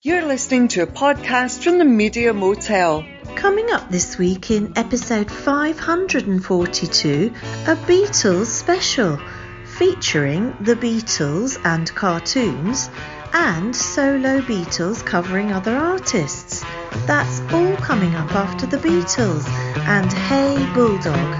[0.00, 3.04] You're listening to a podcast from the Media Motel.
[3.34, 7.32] Coming up this week in episode 542,
[7.66, 9.18] a Beatles special
[9.76, 12.88] featuring the Beatles and cartoons
[13.32, 16.62] and solo Beatles covering other artists.
[17.08, 21.34] That's all coming up after the Beatles and Hey Bulldog.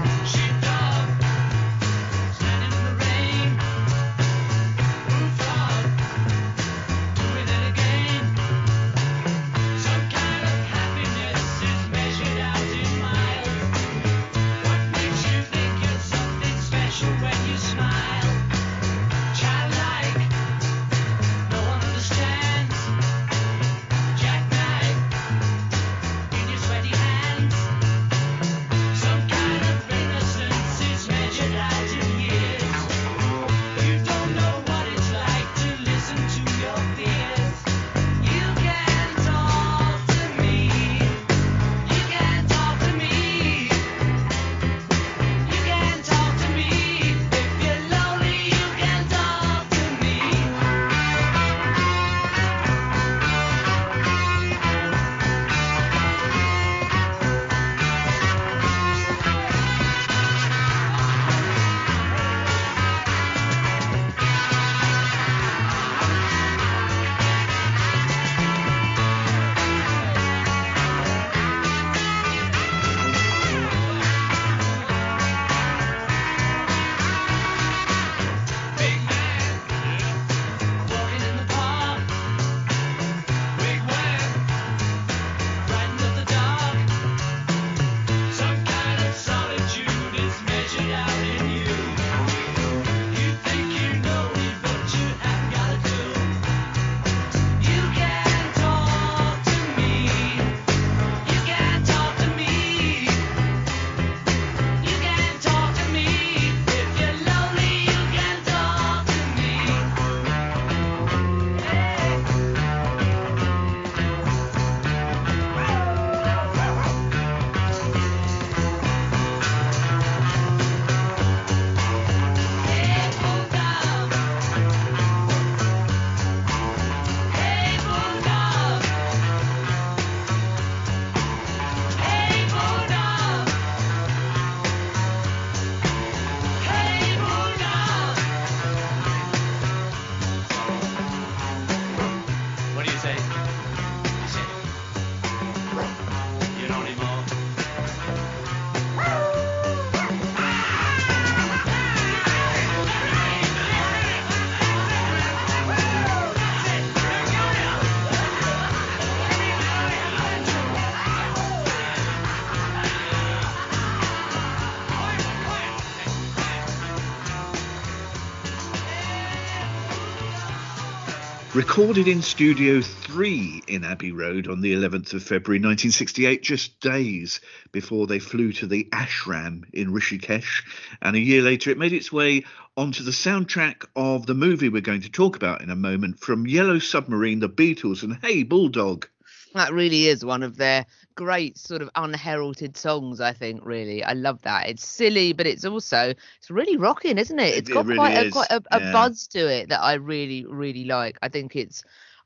[171.58, 177.40] Recorded in Studio 3 in Abbey Road on the 11th of February 1968, just days
[177.72, 180.62] before they flew to the ashram in Rishikesh.
[181.02, 182.44] And a year later, it made its way
[182.76, 186.46] onto the soundtrack of the movie we're going to talk about in a moment from
[186.46, 189.08] Yellow Submarine, The Beatles, and Hey Bulldog.
[189.54, 190.86] That really is one of their
[191.16, 194.02] great sort of unheralded songs, I think, really.
[194.04, 194.68] I love that.
[194.68, 197.54] It's silly, but it's also it's really rocking, isn't it?
[197.54, 198.92] It- It's it got really quite a quite a, a yeah.
[198.92, 201.18] buzz to it that I really, really like.
[201.22, 201.82] I think it's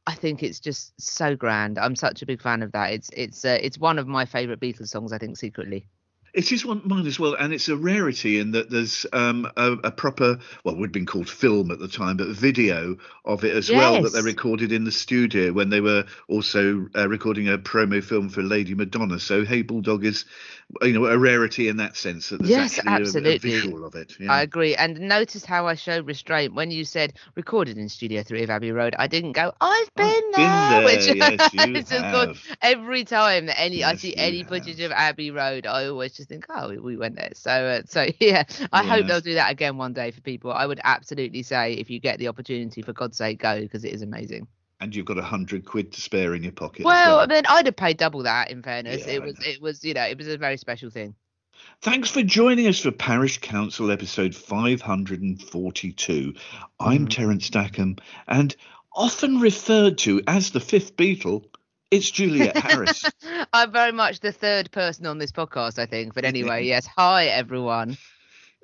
[0.06, 1.78] I think it's just so grand.
[1.78, 2.92] I'm such a big fan of that.
[2.92, 5.88] It's it's uh, it's one of my favourite Beatles songs, I think, secretly.
[6.34, 9.72] It is one mine as well, and it's a rarity in that there's um, a,
[9.84, 13.44] a proper, well, it would have been called film at the time, but video of
[13.44, 17.48] it as well that they recorded in the studio when they were also uh, recording
[17.48, 19.18] a promo film for Lady Madonna.
[19.18, 20.24] So Hey Bulldog is,
[20.80, 23.50] you know, a rarity in that sense that there's Yes, actually a- a, absolutely.
[23.50, 24.18] visual of it.
[24.18, 24.32] Yeah.
[24.32, 24.74] I agree.
[24.74, 28.72] And notice how I showed restraint when you said recorded in Studio 3 of Abbey
[28.72, 28.94] Road.
[28.98, 30.80] I didn't go, I've been I've there.
[30.80, 32.42] been which yes, you have.
[32.62, 36.46] every time that any I see any footage of Abbey Road, I always just think,
[36.48, 37.30] oh, we- we went there.
[37.34, 40.52] So, uh, so yeah, I hope they'll do that again one day for people.
[40.52, 43.92] I would absolutely say if you get the opportunity, for God's sake, go because it
[43.92, 44.46] is amazing.
[44.80, 46.84] and you've got a hundred quid to spare in your pocket.
[46.84, 48.50] Well, I mean, I'd have paid double that.
[48.50, 51.14] In fairness, Yeah, it was, it was, you know, it was a very special thing.
[51.82, 56.34] Thanks for joining us for Parish Counsel episode 542.
[56.80, 57.10] I'm Mhm.
[57.10, 57.96] Terence Stackham,
[58.26, 58.54] and
[58.94, 61.44] often referred to as the fifth Beatle,
[61.92, 63.04] it's Juliet Harris.
[63.52, 66.14] I'm very much the third person on this podcast, I think.
[66.14, 66.86] But anyway, yes.
[66.96, 67.96] Hi, everyone.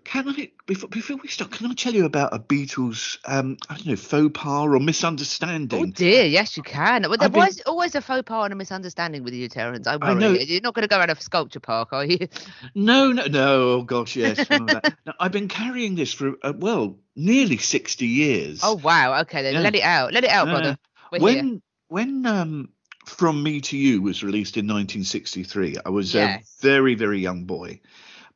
[0.05, 1.51] Can I before before we start?
[1.51, 3.19] Can I tell you about a Beatles?
[3.27, 5.79] Um, I don't know, faux pas or misunderstanding?
[5.83, 7.03] Oh dear, yes you can.
[7.03, 9.87] Well, I've there been- was always a faux pas and a misunderstanding with you, Terence.
[9.87, 10.15] I I worry.
[10.15, 10.31] know.
[10.33, 12.27] You're not going to go around a sculpture park, are you?
[12.75, 13.63] No, no, no.
[13.71, 14.39] Oh gosh, yes.
[14.39, 14.49] of.
[15.05, 18.61] Now, I've been carrying this for uh, well, nearly sixty years.
[18.63, 19.21] Oh wow.
[19.23, 19.61] Okay, then Yeah.
[19.61, 20.15] let it out.
[20.15, 20.79] Let it out, Uh, brother.
[21.13, 21.59] We're when here.
[21.89, 22.69] when um
[23.09, 26.59] from me to you was released in 1963 i was Yes.
[26.61, 27.81] a very very young boy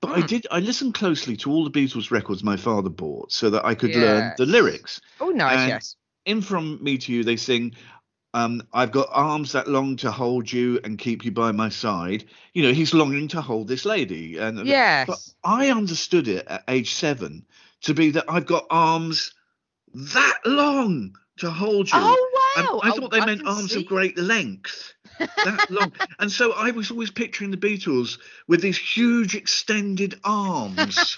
[0.01, 0.27] but i Hmm.
[0.27, 3.75] did i listened closely to all the beatles records my father bought so that i
[3.75, 5.59] could learn the lyrics Oh, nice.
[5.59, 5.97] and- yes.
[6.25, 7.75] in from me to you they sing
[8.35, 12.25] um, I've got arms that long to hold you and keep you by my side.
[12.55, 14.39] You know, he's longing to hold this lady.
[14.39, 15.07] And Yes.
[15.07, 17.45] but I understood it at age seven
[17.83, 19.35] to be that I've got arms
[19.93, 21.99] that long to hold you.
[22.01, 22.66] Oh And.
[22.66, 23.81] I Oh, thought they meant arms see.
[23.81, 24.94] of great length.
[25.19, 25.93] That long.
[26.19, 28.19] and so I was always picturing the Beatles
[28.49, 31.16] with these huge extended arms.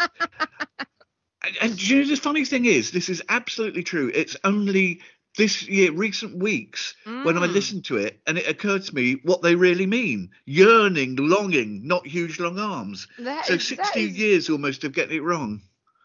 [1.43, 4.11] and, and you know the funny thing is, this is absolutely true.
[4.15, 5.01] It's only
[5.37, 7.53] this year, recent weeks, when I Mm.
[7.53, 12.07] listened to it, and it occurred to me what they really mean: yearning, longing, not
[12.07, 13.09] huge long arms.
[13.19, 15.63] That So is- sixty is- years almost of getting it wrong.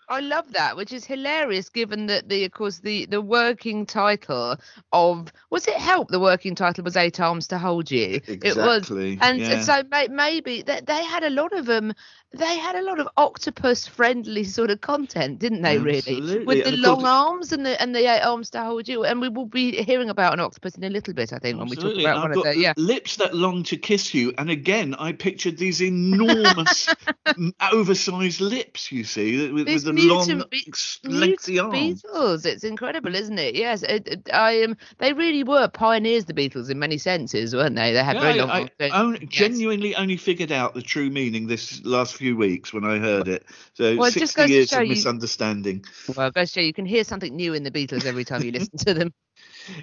[0.10, 4.58] I love that, which is hilarious given that the of course the the working title
[4.94, 8.22] of was it help the working title was eight arms to hold you.
[8.44, 9.18] It was Exactly.
[9.22, 9.60] and yeah.
[9.60, 11.94] so may, maybe that they had a lot of um
[12.32, 15.80] they had a lot of octopus friendly sort of content, didn't they?
[15.80, 19.04] Really, Absolutely, with the long arms and the and the eight arms to hold you.
[19.04, 21.68] And we will be hearing about an octopus in a little bit, I think, when
[21.70, 22.74] we talk about one I've of got the yeah.
[22.78, 26.88] lips that long to kiss you, and again, I pictured these enormous,
[27.72, 28.92] oversized lips.
[28.92, 30.72] You see, with, with the long, be-
[31.06, 32.04] lengthy arms.
[32.04, 33.56] Beatles, it's incredible, isn't it?
[33.56, 34.78] Yes, it, it- I am.
[35.00, 37.94] they really were pioneers, the Beatles, in many senses, weren't they?
[37.94, 38.50] They had Yeah, very I, long.
[38.52, 39.30] I long- only, yes.
[39.32, 43.46] genuinely only figured out the true meaning this last few weeks when I heard it.
[43.74, 45.86] So Well, it just 60 goes to years of you- misunderstanding.
[46.16, 48.52] Well, goes to show you can hear something new in the Beatles every time you
[48.52, 49.14] listen to them.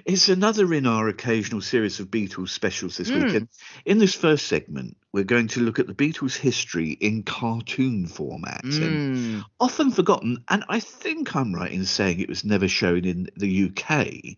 [0.05, 3.23] It's another in our occasional series of Beatles specials this Mm.
[3.23, 3.47] weekend.
[3.85, 8.63] In this first segment, we're going to look at the Beatles' history in cartoon format.
[8.65, 9.43] And Mm.
[9.59, 13.47] often forgotten, and I think I'm right in saying it was never shown in the
[13.47, 14.37] UK,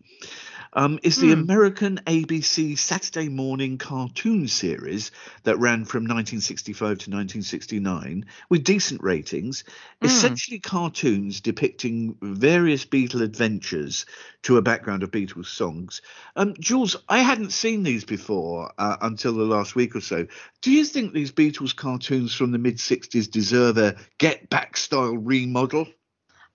[0.72, 1.32] um, is the Hmm.
[1.32, 5.10] American ABC Saturday morning cartoon series
[5.44, 9.64] that ran from 1965 to 1969 with decent ratings,
[10.02, 10.06] Hmm.
[10.06, 14.06] essentially cartoons depicting various Beatle adventures
[14.42, 16.00] to a background of Beatles songs.
[16.36, 20.26] Um, Jules, I hadn't seen these before uh, until the last week or so.
[20.62, 25.16] Do you think these Beatles cartoons from the mid 60s deserve a get back style
[25.16, 25.86] remodel?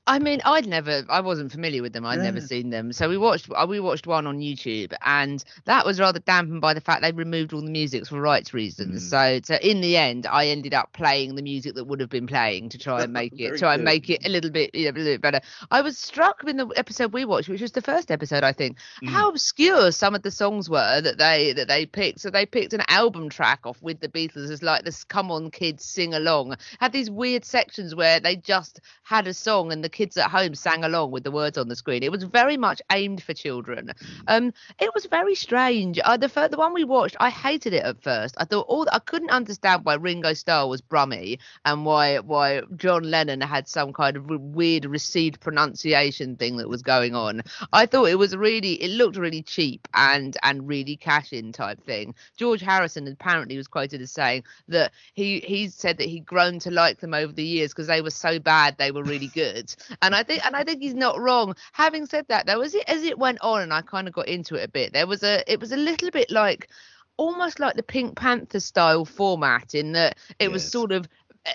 [0.07, 2.05] I mean, I'd never, I wasn't familiar with them.
[2.05, 2.93] I'd never seen them.
[2.93, 6.75] So we watched, uh, we watched one on YouTube, and that was rather dampened by
[6.75, 9.03] the fact they removed all the music for rights reasons.
[9.03, 9.09] Mm.
[9.09, 12.27] So, so in the end, I ended up playing the music that would have been
[12.27, 14.91] playing to try and make it, try and make it a little bit, you know,
[14.91, 15.41] a little bit better.
[15.71, 18.77] I was struck in the episode we watched, which was the first episode, I think,
[19.01, 19.09] Mm.
[19.09, 22.19] how obscure some of the songs were that they that they picked.
[22.19, 25.49] So they picked an album track off with the Beatles as like this "Come on,
[25.49, 29.89] kids, sing along." Had these weird sections where they just had a song and the
[29.95, 32.03] kids at home sang along with the words on the screen.
[32.03, 33.92] It was very much aimed for children.
[34.27, 36.00] Um, it was very strange.
[36.03, 38.36] Uh, the the one we watched, I hated it at first.
[38.38, 43.03] I thought all I couldn't understand why Ringo Starr was Brummy and why why John
[43.09, 47.41] Lennon had some kind of weird received pronunciation thing that was going on.
[47.74, 51.81] I thought it was really it looked really cheap and and really cash in type
[51.86, 52.13] thing.
[52.38, 56.72] George Harrison apparently was quoted as saying that he he said that he'd grown to
[56.72, 59.74] like them over the years because they were so bad they were really good.
[60.01, 61.56] And I think and I think he's not wrong.
[61.74, 64.27] Having said that though, as it as it went on and I kind of got
[64.27, 66.70] into it a bit, there was a it was a little bit like
[67.18, 71.08] almost like the Pink Panther style format in that it was sort of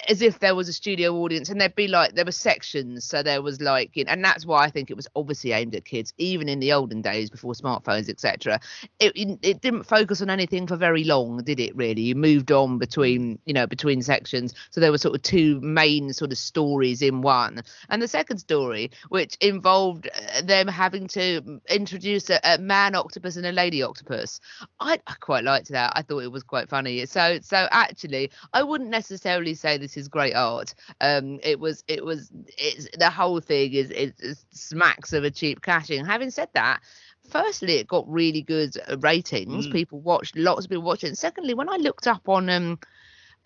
[0.08, 3.22] as if there was a studio audience and there'd be like there were sections so
[3.22, 5.84] there was like you know, and that's why i think it was obviously aimed at
[5.84, 8.60] kids even in the olden days before smartphones etc
[8.98, 12.02] it, it didn't focus on anything for very long did it really?
[12.02, 16.12] You moved on between you know between sections so there were sort of two main
[16.12, 17.62] sort of stories in one.
[17.88, 23.36] And the second story which involved uh, them having to introduce a, a man octopus
[23.36, 24.40] and a lady octopus.
[24.78, 25.92] I, I quite liked that.
[25.96, 27.04] I thought it was quite funny.
[27.06, 32.04] So so actually i wouldn't necessarily say this is great art um it was it
[32.04, 34.14] was it's the whole thing is it,
[34.52, 36.80] smacks of a cheap cashing having said that
[37.28, 39.72] firstly it got really good uh, ratings Mm.
[39.72, 42.78] people watched lots of people watched it and secondly when i looked up on um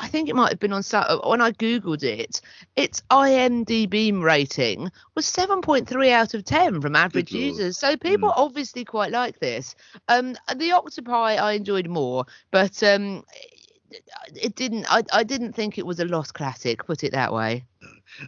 [0.00, 2.41] I think it might have been on uh, when I googled it.
[2.76, 7.79] Its IMDb rating was 7.3 out of 10 from average users.
[7.79, 8.35] So people Mm.
[8.35, 9.75] obviously quite like this.
[10.09, 13.23] Um, the Octopi I enjoyed more, but um,
[14.34, 14.86] it, didn't.
[14.90, 16.84] I, I didn't think it was a lost classic.
[16.86, 17.64] Put it that way.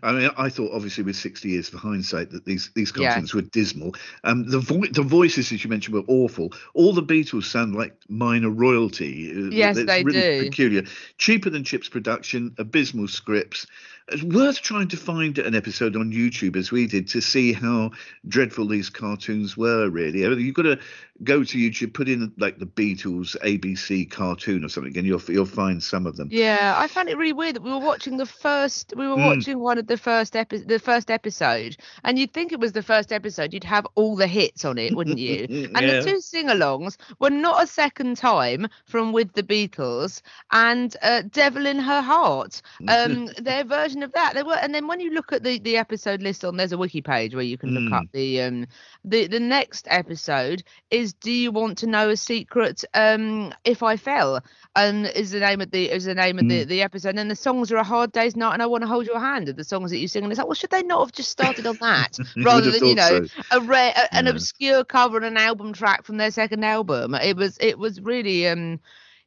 [0.02, 3.23] I mean, I thought obviously with 60 years of hindsight that these these Yeah.
[3.35, 3.94] were dismal.
[4.25, 6.52] Um, the vo- the voices, as you mentioned, were awful.
[6.75, 9.30] All the Beatles sound like minor royalty.
[9.30, 10.44] Uh, Yes, it's they really do.
[10.50, 10.82] Peculiar,
[11.18, 13.66] cheaper than Chips production, abysmal scripts.
[14.09, 17.91] It's worth trying to find an episode on YouTube as we did to see how
[18.29, 19.89] dreadful these cartoons were.
[19.91, 20.79] Really, I mean, you've got to
[21.25, 25.45] go to YouTube, put in like the Beatles ABC cartoon or something, and you'll you'll
[25.45, 26.29] find some of them.
[26.31, 28.93] Yeah, I found it really weird that we were watching the first.
[28.97, 29.37] We were Mm.
[29.37, 32.83] watching one of the first epi- the first episode, and you'd think it was the
[32.85, 33.53] first episode.
[33.53, 35.47] You'd have all the hits on it, wouldn't you?
[35.75, 36.01] And Yeah.
[36.01, 40.23] the two sing-alongs were not a second time from With the Beatles
[40.53, 42.63] and uh, Devil in Her Heart.
[42.89, 44.35] Um, their version of that.
[44.35, 46.79] They were, and then when you look at the the episode list on, there's a
[46.79, 47.93] wiki page where you can look Mm.
[47.93, 48.67] up the um
[49.05, 52.85] the the next episode is Do you want to know a secret?
[52.95, 54.43] Um, if I fell,
[54.76, 56.69] um, is the name of the is the name of the Mm.
[56.69, 57.11] the episode.
[57.11, 59.21] And then the songs are a hard day's night and I want to hold your
[59.21, 59.49] hand.
[59.49, 60.23] Are the songs that you sing?
[60.25, 62.95] And it's like, well, should they not have just started on that rather than you
[62.95, 63.45] know so.
[63.50, 64.29] a rare a, an Yeah.
[64.29, 67.15] obscure cover and an album track from their second album?
[67.15, 68.81] It was it was really um.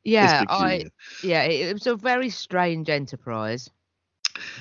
[0.04, 0.86] Yeah, I
[1.22, 3.70] yeah, it, it was a very strange enterprise.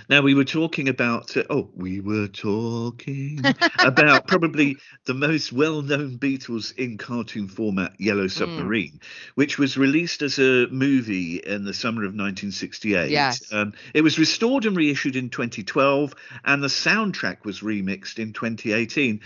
[0.08, 3.40] Now we were talking about uh, oh we were talking
[3.78, 8.30] about probably the most well-known Beatles in cartoon format Yellow Mm.
[8.30, 9.00] Submarine
[9.34, 13.52] which was released as a movie in the summer of 1968 Yes.
[13.52, 19.20] um, it was restored and reissued in 2012 and the soundtrack was remixed in 2018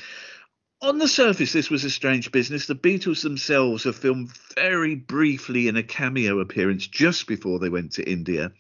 [0.82, 2.66] on the surface, this was a strange business.
[2.66, 7.92] The Beatles themselves are filmed very briefly in a cameo appearance just before they went
[7.92, 8.50] to India.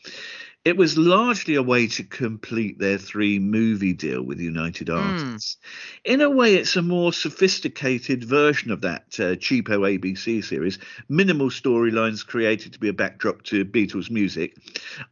[0.64, 5.56] It was largely a way to complete their three movie deal with United Artists.
[6.04, 10.78] In a way, it's a more sophisticated version of that uh, cheapo ABC series.
[11.08, 14.56] Minimal storylines created to be a backdrop to Beatles music.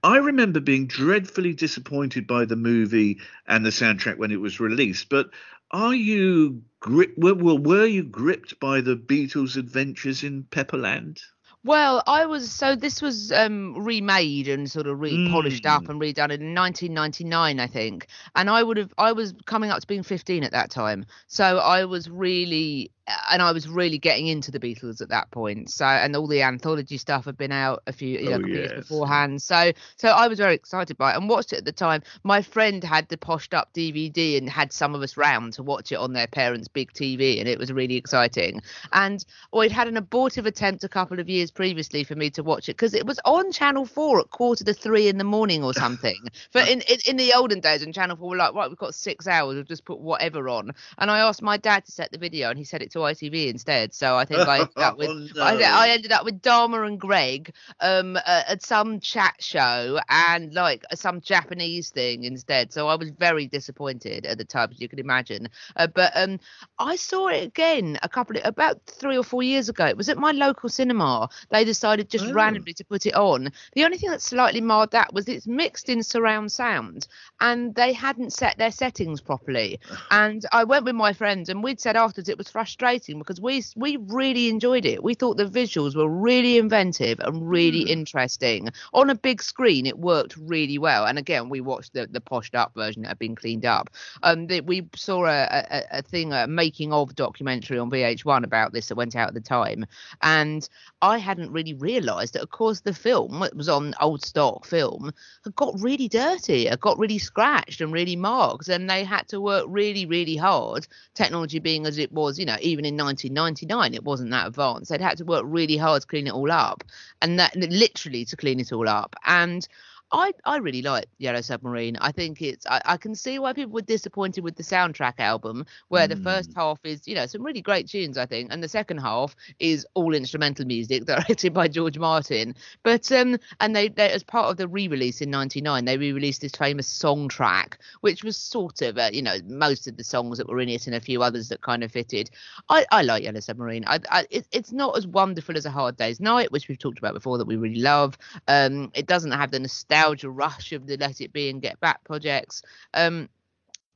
[0.04, 5.08] I remember being dreadfully disappointed by the movie and the soundtrack when it was released,
[5.08, 5.30] but
[5.72, 7.14] are you grip?
[7.16, 11.20] Were, were were you gripped by the Beatles' adventures in Pepperland?
[11.62, 15.90] Well, I was so this was um remade and sort of repolished up Mm.
[15.90, 18.06] and redone in 1999, I think.
[18.34, 21.58] And I would have I was coming up to being 15 at that time, so
[21.58, 22.90] I was really
[23.30, 25.70] and I was really getting into the Beatles at that point.
[25.70, 28.38] So and all the anthology stuff had been out a few you know, Oh, a
[28.38, 28.80] couple of years yes.
[28.80, 29.42] beforehand.
[29.42, 32.02] So so I was very excited by it and watched it at the time.
[32.24, 35.92] My friend had the poshed up DVD and had some of us round to watch
[35.92, 38.62] it on their parents' big TV, and it was really exciting.
[38.92, 42.42] And or it had an abortive attempt a couple of years previously for me to
[42.42, 45.62] watch it because it was on Channel Four at quarter to three in the morning
[45.64, 46.16] or something.
[46.52, 48.94] but in, in in the olden days, when Channel Four were like, right, we've got
[48.94, 50.72] six hours, we'll just put whatever on.
[50.98, 53.48] And I asked my dad to set the video, and he set it to ITV
[53.48, 53.94] instead.
[53.94, 55.54] So I think I ended up with Oh, I.
[55.62, 60.84] I ended up with Dharma and Greg um uh, at some chat show and like
[60.94, 62.72] some Japanese thing instead.
[62.72, 65.48] So I was very disappointed at the time, as you can imagine.
[65.76, 66.38] Uh, but um,
[66.78, 69.86] I saw it again a couple of about three or four years ago.
[69.86, 71.28] It was at my local cinema.
[71.50, 72.32] They decided just Oh.
[72.32, 73.50] randomly to put it on.
[73.74, 77.06] The only thing that slightly marred that was it's mixed in surround sound,
[77.40, 79.78] and they hadn't set their settings properly.
[80.10, 83.62] And I went with my friends, and we'd said afterwards it was frustrating because we
[83.76, 85.02] we really enjoyed it.
[85.02, 88.70] We thought the visuals were really inventive and really interesting.
[88.92, 91.06] On a big screen, it worked really well.
[91.06, 93.90] And again, we watched the the poshed up version that had been cleaned up.
[94.22, 98.88] Um, we saw a, a a thing, a making of documentary on VH1 about this
[98.88, 99.86] that went out at the time,
[100.22, 100.68] and
[101.02, 105.12] I hadn't really realised that, of course, the film it was on old stock film
[105.44, 109.40] had got really dirty, it got really scratched and really marked, and they had to
[109.40, 110.86] work really, really hard.
[111.14, 114.90] Technology being as it was, you know, even in 1999, it wasn't that advanced.
[114.90, 116.84] They'd had to work really hard to clean it all up,
[117.20, 119.16] and that literally to clean it all up.
[119.26, 119.66] And
[120.12, 121.96] I, I really like Yellow Submarine.
[122.00, 125.66] I think it's I, I can see why people were disappointed with the soundtrack album,
[125.88, 128.68] where the first half is, you know, some really great tunes, I think, and the
[128.68, 132.56] second half is all instrumental music directed by George Martin.
[132.82, 136.52] But um and they, they as part of the re-release in '99, they re-released this
[136.52, 140.48] famous song track, which was sort of uh, you know most of the songs that
[140.48, 142.30] were in it and a few others that kind of fitted.
[142.68, 143.84] I, I like Yellow Submarine.
[143.86, 146.98] I, I it, it's not as wonderful as A Hard Day's Night, which we've talked
[146.98, 148.18] about before that we really love.
[148.48, 149.99] Um, it doesn't have the nostalgia
[150.30, 152.62] rush of the Let It Be and Get Back projects.
[152.94, 153.28] Um,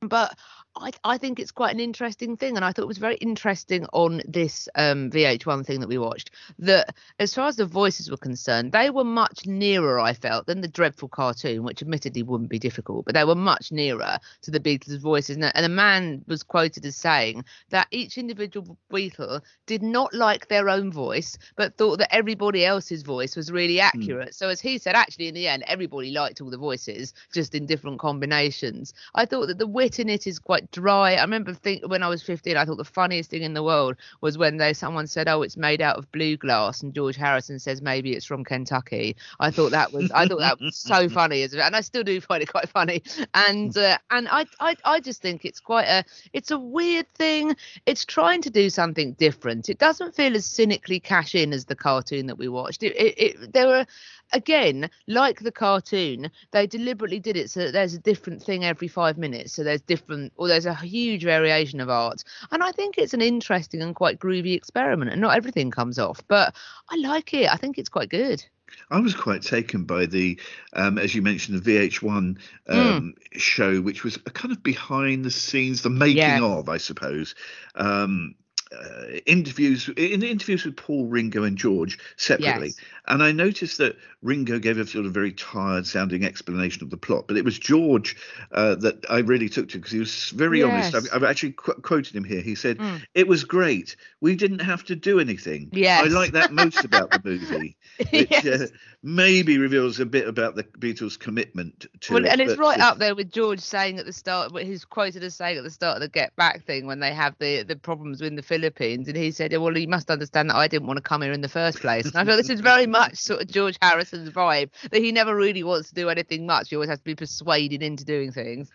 [0.01, 0.37] but
[0.77, 3.85] I, I think it's quite an interesting thing, and I thought it was very interesting
[3.93, 6.31] on this um, VH1 thing that we watched.
[6.59, 10.61] That as far as the voices were concerned, they were much nearer, I felt, than
[10.61, 14.59] the dreadful cartoon, which admittedly wouldn't be difficult, but they were much nearer to the
[14.59, 15.37] Beatles' voices.
[15.37, 20.49] And, and a man was quoted as saying that each individual Beatle did not like
[20.49, 24.35] their own voice, but thought that everybody else's voice was really accurate.
[24.35, 27.65] So as he said, actually, in the end, everybody liked all the voices, just in
[27.65, 28.93] different combinations.
[29.13, 31.15] I thought that the wit in it is quite dry.
[31.15, 33.95] I remember think when I was 15, I thought the funniest thing in the world
[34.21, 37.59] was when they someone said, "Oh, it's made out of blue glass," and George Harrison
[37.59, 39.15] says maybe it's from Kentucky.
[39.39, 42.19] I thought that was I thought that was so funny, as and I still do
[42.21, 43.03] find it quite funny.
[43.33, 46.03] And uh, and I, I I just think it's quite a
[46.33, 47.55] it's a weird thing.
[47.85, 49.69] It's trying to do something different.
[49.69, 52.83] It doesn't feel as cynically cash in as the cartoon that we watched.
[52.83, 53.85] It, it, it there were
[54.33, 58.87] again, like the cartoon, they deliberately did it so that there's a different thing every
[58.87, 59.53] five minutes.
[59.53, 62.23] So there's different, or there's a huge variation of art.
[62.51, 65.11] And I think it's an interesting and quite groovy experiment.
[65.11, 66.55] And not everything comes off, but
[66.89, 67.51] I like it.
[67.51, 68.43] I think it's quite good.
[68.89, 70.39] I was quite taken by the,
[70.73, 72.37] um, as you mentioned, the VH1
[72.71, 72.77] Hmm.
[72.77, 77.35] um, show, which was a kind of behind the scenes, the making of, I suppose.
[77.75, 78.35] Um,
[78.71, 82.75] uh, interviews in interviews with Paul, Ringo, and George separately, Yes.
[83.07, 87.25] and I noticed that Ringo gave a sort of very tired-sounding explanation of the plot,
[87.27, 88.15] but it was George
[88.51, 90.95] uh, that I really took to because he was very honest.
[90.95, 92.41] I've, I've actually qu- quoted him here.
[92.41, 93.03] He said, Mm.
[93.13, 93.95] "It was great.
[94.21, 95.69] We didn't have to do anything.
[95.75, 97.77] I like that most about the movie."
[98.11, 98.45] which Yes.
[98.45, 98.67] uh,
[99.03, 102.29] maybe reveals a bit about the Beatles' commitment to Well, it.
[102.31, 105.35] and it's right up there with George saying at the start, what he's quoted as
[105.35, 108.21] saying at the start of the Get Back thing when they have the the problems
[108.21, 111.01] in the Philippines, and he said, "Well, you must understand that I didn't want to
[111.01, 113.47] come here in the first place." And I feel this is very much sort of
[113.47, 116.69] George Harrison's vibe that he never really wants to do anything much.
[116.69, 118.69] He always has to be persuaded into doing things.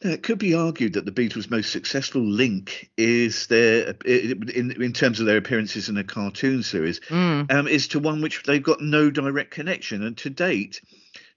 [0.00, 5.20] It could be argued that the Beatles' most successful link is their, in, in terms
[5.20, 7.50] of their appearances in a cartoon series, Mm.
[7.50, 10.02] um, is to one which they've got no direct connection.
[10.02, 10.80] And to date,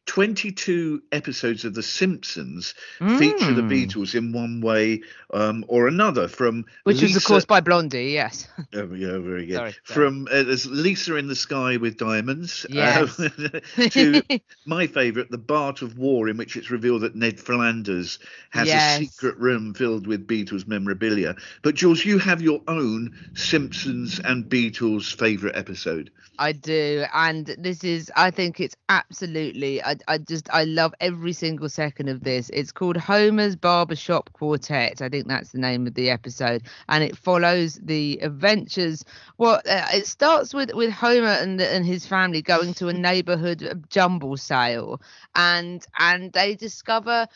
[0.08, 3.70] 22 episodes of The Simpsons feature the Mm.
[3.70, 5.02] Beatles in one way
[5.34, 6.28] um, or another.
[6.28, 8.48] From Which is, of course, by Blondie, yes.
[8.74, 9.56] Oh, yeah, very good.
[9.56, 9.74] Sorry, sorry.
[9.84, 13.20] From uh, there's Lisa in the Sky with Diamonds Yes.
[13.20, 13.32] um,
[13.90, 14.22] to
[14.66, 18.20] my favourite, The Bart of War, in which it's revealed that Ned Flanders
[18.52, 19.00] has Yes.
[19.02, 21.36] a secret room filled with Beatles memorabilia.
[21.62, 26.10] But Jules, you have your own Simpsons and Beatles favourite episode.
[26.40, 31.34] I do, and this is I think it's absolutely I I just I love every
[31.34, 32.50] single second of this.
[32.54, 35.02] It's called Homer's Barbershop Quartet.
[35.02, 39.04] I think that's the name of the episode, and it follows the adventures.
[39.38, 43.86] Well, uh, it starts with with Homer and and his family going to a neighborhood
[43.90, 45.02] jumble sale,
[45.36, 47.28] and and they discover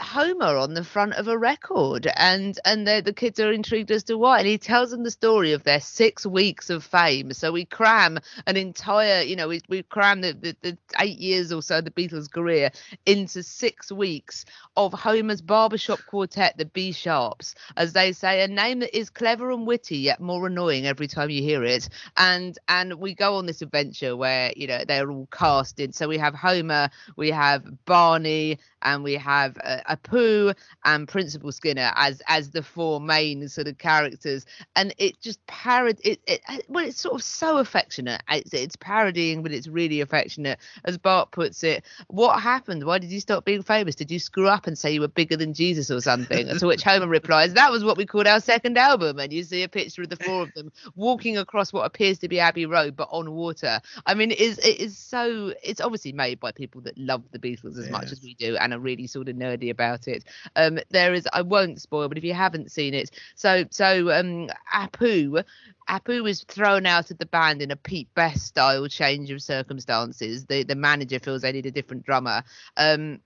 [0.00, 4.04] Homer on the front of a record, and and the the kids are intrigued as
[4.04, 4.38] to why.
[4.38, 7.32] And he tells them the story of their six weeks of fame.
[7.32, 11.52] So we cram an entire, you know, we we cram the, the, the eight years
[11.52, 12.70] or so of the Beatles' career
[13.06, 14.44] into six weeks
[14.76, 19.50] of Homer's barbershop quartet, the B Sharps, as they say, a name that is clever
[19.50, 21.88] and witty yet more annoying every time you hear it.
[22.16, 25.94] And and we go on this adventure where you know they're all casted.
[25.94, 31.92] So we have Homer, we have Barney, and we have uh, Apu and Principal Skinner
[31.96, 36.84] as as the four main sort of characters, and it just parod it, it well
[36.84, 38.22] it's sort of so affectionate.
[38.30, 41.84] It's, it's parodying, but it's really affectionate, as Bart puts it.
[42.08, 42.84] What happened?
[42.84, 43.94] Why did you stop being famous?
[43.94, 46.46] Did you screw up and say you were bigger than Jesus or something?
[46.58, 49.62] to which Homer replies, "That was what we called our second album." And you see
[49.62, 52.96] a picture of the four of them walking across what appears to be Abbey Road,
[52.96, 53.80] but on water.
[54.06, 55.52] I mean, it is it is so.
[55.62, 58.72] It's obviously made by people that love the Beatles as much as we do and
[58.72, 60.24] are really sort of nerdy about it.
[60.56, 64.48] Um, there is I won't spoil, but if you haven't seen it, so so um,
[64.74, 65.44] Apu.
[65.88, 70.46] Apu was thrown out of the band in a Pete Best style change of circumstances.
[70.46, 72.44] The the manager feels they need a different drummer.
[72.76, 73.20] Um,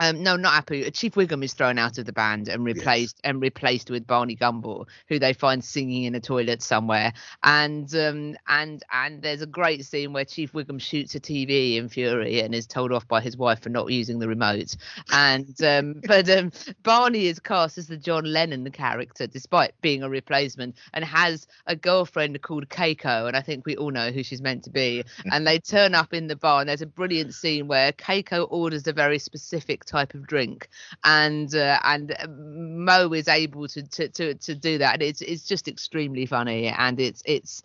[0.00, 0.92] um, no, not Apu.
[0.94, 4.88] Chief Wiggum is thrown out of the band and replaced and replaced with Barney Gumble,
[5.08, 7.12] who they find singing in a toilet somewhere.
[7.42, 11.90] And um, and and there's a great scene where Chief Wiggum shoots a TV in
[11.90, 14.74] fury and is told off by his wife for not using the remote.
[15.12, 16.50] And um, but um,
[16.82, 21.76] Barney is cast as the John Lennon character, despite being a replacement, and has a
[21.76, 25.04] girlfriend called Keiko, and I think we all know who she's meant to be.
[25.32, 28.86] And they turn up in the bar, and there's a brilliant scene where Keiko orders
[28.86, 30.68] a very specific type of drink,
[31.04, 35.20] and uh, and uh, Moe is able to, to to to do that, and it's
[35.20, 37.62] it's just extremely funny, and it's it's.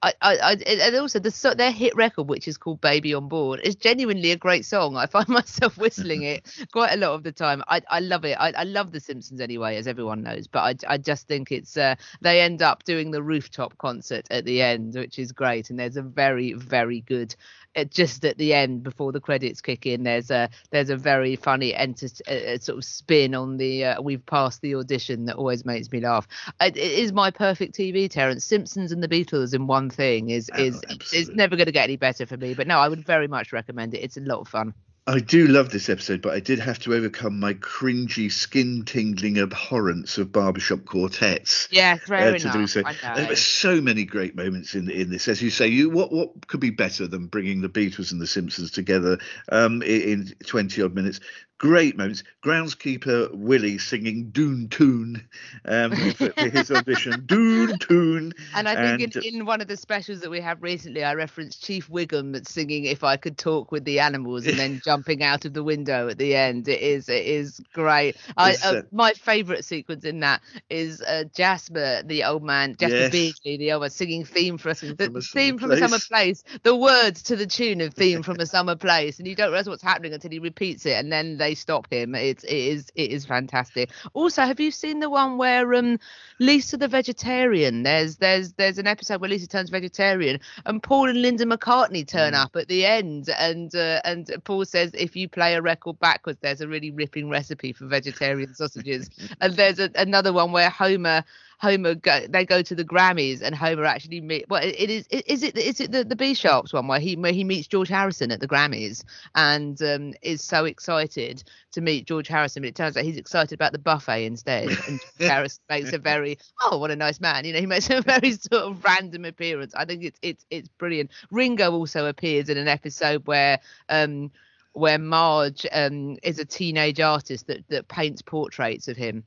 [0.00, 3.58] I, I, I, and also the their hit record, which is called "Baby on Board,"
[3.64, 4.96] is genuinely a great song.
[4.96, 7.64] I find myself whistling it quite a lot of the time.
[7.66, 8.36] I, I love it.
[8.38, 10.46] I, I love The Simpsons anyway, as everyone knows.
[10.46, 14.44] But I, I just think it's uh, they end up doing the rooftop concert at
[14.44, 15.68] the end, which is great.
[15.68, 17.34] And there's a very, very good.
[17.76, 21.36] Uh, Just at the end, before the credits kick in, there's a there's a very
[21.36, 25.36] funny enter uh, uh, sort of spin on the uh, "We've passed the audition" that
[25.36, 26.26] always makes me laugh.
[26.60, 28.44] It, it is my perfect TV, Terence.
[28.44, 31.34] Simpsons and the Beatles in one thing is Oh, is is absolutely.
[31.34, 32.54] never going to get any better for me.
[32.54, 33.98] But no, I would very much recommend it.
[34.02, 34.74] It's a lot of fun.
[35.08, 39.38] I do love this episode, but I did have to overcome my cringy, skin tingling
[39.38, 41.66] abhorrence of barbershop quartets.
[41.70, 42.52] Yeah, fair uh, to enough.
[42.52, 42.82] do so.
[43.16, 45.26] There were so many great moments in in this.
[45.26, 48.26] As you say, you what what could be better than bringing the Beatles and the
[48.26, 49.18] Simpsons together
[49.50, 51.20] um, in, in twenty odd minutes?
[51.58, 52.22] Great moments.
[52.44, 55.28] Groundskeeper Willie singing "Doon Toon"
[55.64, 57.22] um, for, for his audition.
[57.26, 60.62] "Doon Toon." And I think and- in, in one of the specials that we have
[60.62, 64.80] recently, I referenced Chief Wiggum singing "If I Could Talk with the Animals" and then
[64.84, 66.68] jumping out of the window at the end.
[66.68, 68.16] It is it is great.
[68.36, 70.40] I, uh, uh, my favourite sequence in that
[70.70, 73.10] is uh, Jasper, the old man, Jasper Yes.
[73.10, 75.76] Beardly, the old man, singing "Theme for Theme the from a theme Summer from a
[75.78, 76.42] summer Place.
[76.44, 79.50] place." The words to the tune of "Theme from a Summer Place," and you don't
[79.50, 82.14] realize what's happening until he repeats it, and then they stop him.
[82.14, 83.90] It's it is it is fantastic.
[84.14, 85.98] Also, have you seen the one where um
[86.38, 87.82] Lisa the vegetarian?
[87.82, 92.32] There's there's there's an episode where Lisa turns vegetarian, and Paul and Linda McCartney turn
[92.34, 92.44] Mm.
[92.44, 96.38] up at the end, and uh, and Paul says if you play a record backwards,
[96.40, 99.08] there's a really ripping recipe for vegetarian sausages.
[99.40, 101.24] and there's a, another one where Homer.
[101.60, 105.06] Homer go they go to the Grammys and Homer actually meet well it, it is
[105.08, 107.88] is it is it the, the B Sharps one where he where he meets George
[107.88, 109.02] Harrison at the Grammys
[109.34, 111.42] and um, is so excited
[111.72, 115.00] to meet George Harrison but it turns out he's excited about the buffet instead and
[115.00, 118.00] George Harrison makes a very oh what a nice man you know he makes a
[118.02, 119.74] very sort of random appearance.
[119.74, 121.10] I think it's it's it's brilliant.
[121.30, 124.30] Ringo also appears in an episode where um
[124.74, 129.24] where Marge um is a teenage artist that that paints portraits of him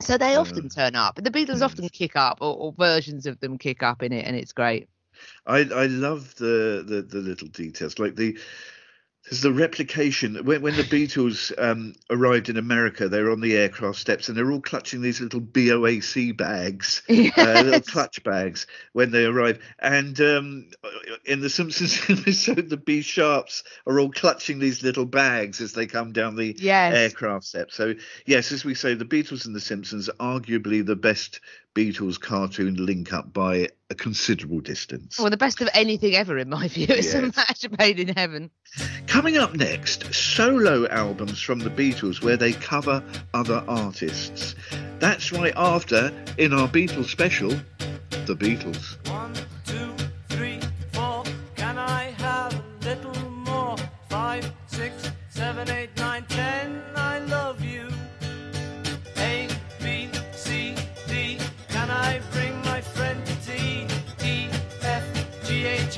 [0.00, 0.40] so they hmm.
[0.40, 1.16] often turn up.
[1.16, 1.62] The Beatles yes.
[1.62, 4.88] often kick up, or, or versions of them kick up in it, and it's great.
[5.46, 8.38] I I love the the, the little details like the
[9.30, 10.36] there's the replication.
[10.44, 14.36] When when the Beatles um, arrived in America they were on the aircraft steps and
[14.36, 19.58] they're all clutching these little BOAC bags uh, little clutch bags when they arrive.
[19.78, 20.70] And um,
[21.24, 25.86] in the Simpsons episode the B Sharps are all clutching these little bags as they
[25.86, 26.94] come down the Yes.
[26.94, 27.74] aircraft steps.
[27.76, 27.94] So
[28.26, 31.40] yes as we say the Beatles and the Simpsons are arguably the best
[31.74, 35.18] Beatles cartoon link up by a considerable distance.
[35.18, 36.86] Well, the best of anything ever, in my view.
[36.88, 37.36] It's a Yes.
[37.36, 38.50] match made in heaven.
[39.08, 43.02] Coming up next, solo albums from the Beatles where they cover
[43.34, 44.54] other artists.
[45.00, 47.50] That's right after, in our Beatles special,
[48.26, 48.96] The Beatles.
[49.08, 49.34] One,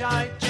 [0.09, 0.46] I,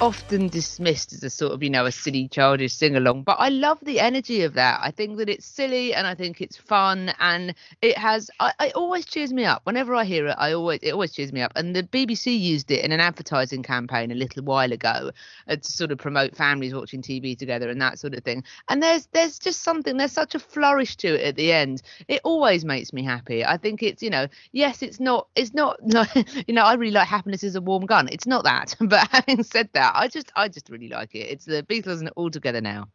[0.00, 3.48] often dismissed as a sort of, you know, a silly childish sing along, but I
[3.48, 4.80] love the energy of that.
[4.82, 8.74] I think that it's silly and I think it's fun and it has I, it
[8.74, 9.62] always cheers me up.
[9.64, 11.52] Whenever I hear it, I always it always cheers me up.
[11.56, 15.10] And the BBC used it in an advertising campaign a little while ago
[15.48, 18.44] uh, to sort of promote families watching TV together and that sort of thing.
[18.68, 21.82] And there's there's just something there's such a flourish to it at the end.
[22.06, 23.44] It always makes me happy.
[23.44, 25.78] I think it's, you know, yes, it's not it's not
[26.46, 28.08] you know, I really like happiness is a warm gun.
[28.12, 28.76] It's not that.
[28.88, 31.30] But having said that, I just I just really like it.
[31.30, 32.88] It's the Beatles and all together now.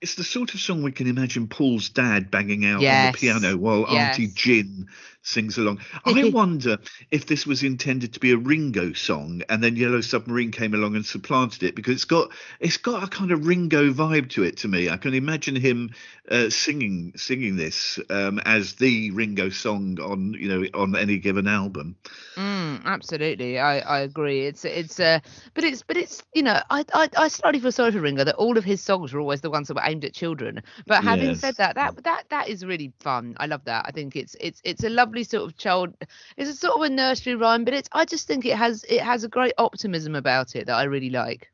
[0.00, 3.56] It's the sort of song we can imagine Paul's dad banging out on the piano
[3.58, 4.86] while Auntie Yes.
[5.26, 5.80] Sings along.
[6.04, 6.78] I wonder
[7.10, 10.94] if this was intended to be a Ringo song and then Yellow Submarine came along
[10.94, 14.58] and supplanted it because it's got it's got a kind of Ringo vibe to it
[14.58, 14.88] to me.
[14.88, 15.90] I can imagine him
[16.30, 21.48] uh, singing singing this um, as the Ringo song on you know on any given
[21.48, 21.96] album.
[22.36, 24.46] Mm, absolutely, I, I agree.
[24.46, 25.20] It's it's uh,
[25.54, 28.34] but it's but it's you know I, I I slightly feel sorry for Ringo that
[28.34, 30.62] all of his songs were always the ones that were aimed at children.
[30.86, 31.40] But having Yes.
[31.40, 33.36] said that, that that that is really fun.
[33.38, 33.86] I love that.
[33.88, 35.94] I think it's it's it's a lovely sort of child.
[36.36, 39.00] It's a sort of a nursery rhyme, but it's I just think it has it
[39.00, 41.50] has a great optimism about it that I really like.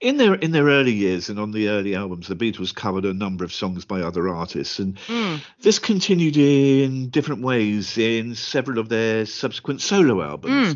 [0.00, 3.14] In their in their early years and on the early albums, the Beatles covered a
[3.14, 5.40] number of songs by other artists, and Mm.
[5.60, 10.74] this continued in different ways in several of their subsequent solo albums.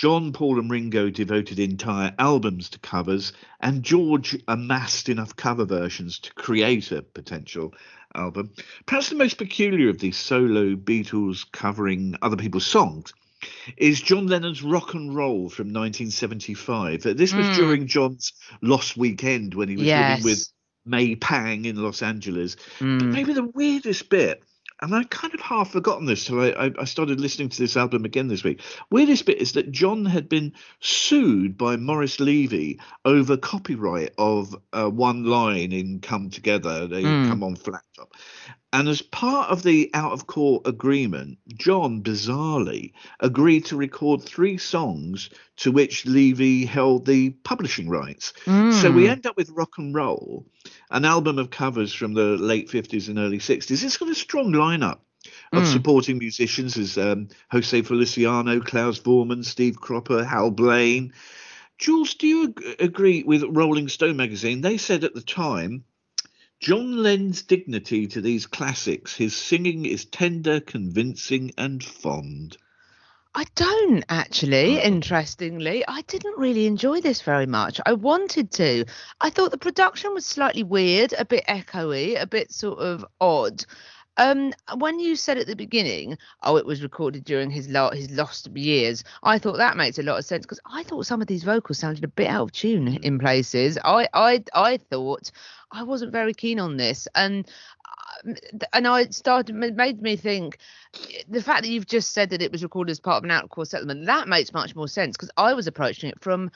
[0.00, 6.18] John, Paul, and Ringo devoted entire albums to covers, and George amassed enough cover versions
[6.20, 7.74] to create a potential
[8.14, 8.50] album.
[8.86, 13.12] Perhaps the most peculiar of these solo Beatles covering other people's songs
[13.76, 17.04] is John Lennon's Rock and Roll from 1975.
[17.04, 17.54] Uh, This was Mm.
[17.56, 18.32] during John's
[18.62, 20.08] Lost Weekend when he was Yes.
[20.08, 20.48] living with
[20.86, 22.56] May Pang in Los Angeles.
[22.78, 23.12] But Mm.
[23.12, 24.42] maybe the weirdest bit,
[24.82, 27.76] and I kind of half forgotten this till I, I, I started listening to this
[27.76, 28.62] album again this week.
[28.90, 34.88] Weirdest bit is that John had been sued by Morris Levy over copyright of uh,
[34.88, 37.28] one line in Come Together, they Mm.
[37.28, 38.14] come on flat top.
[38.72, 44.58] And as part of the out of court agreement, John bizarrely agreed to record three
[44.58, 48.32] songs to which Levy held the publishing rights.
[48.46, 49.10] So we Mm.
[49.10, 50.46] end up with Rock and Roll,
[50.90, 53.82] an album of covers from the late 50s and early 60s.
[53.82, 55.00] It's got a strong lineup
[55.52, 55.72] of Mm.
[55.72, 61.12] supporting musicians as um, Jose Feliciano, Klaus Voormann, Steve Cropper, Hal Blaine.
[61.78, 64.60] Jules, do you ag- agree with Rolling Stone magazine?
[64.60, 65.82] They said at the time,
[66.60, 69.16] John lends dignity to these classics.
[69.16, 72.58] His singing is tender, convincing, and fond.
[73.34, 74.82] I don't actually, oh.
[74.82, 75.84] interestingly.
[75.88, 77.80] I didn't really enjoy this very much.
[77.86, 78.84] I wanted to.
[79.22, 83.64] I thought the production was slightly weird, a bit echoey, a bit sort of odd.
[84.16, 88.10] Um, when you said at the beginning, oh, it was recorded during his lo- his
[88.10, 91.26] lost years, I thought that makes a lot of sense because I thought some of
[91.26, 93.78] these vocals sounded a bit out of tune in places.
[93.84, 95.30] I I I thought
[95.70, 97.48] I wasn't very keen on this, and
[98.24, 98.34] um,
[98.72, 100.58] and I started made me think
[101.28, 103.44] the fact that you've just said that it was recorded as part of an out
[103.44, 106.50] of court settlement that makes much more sense because I was approaching it from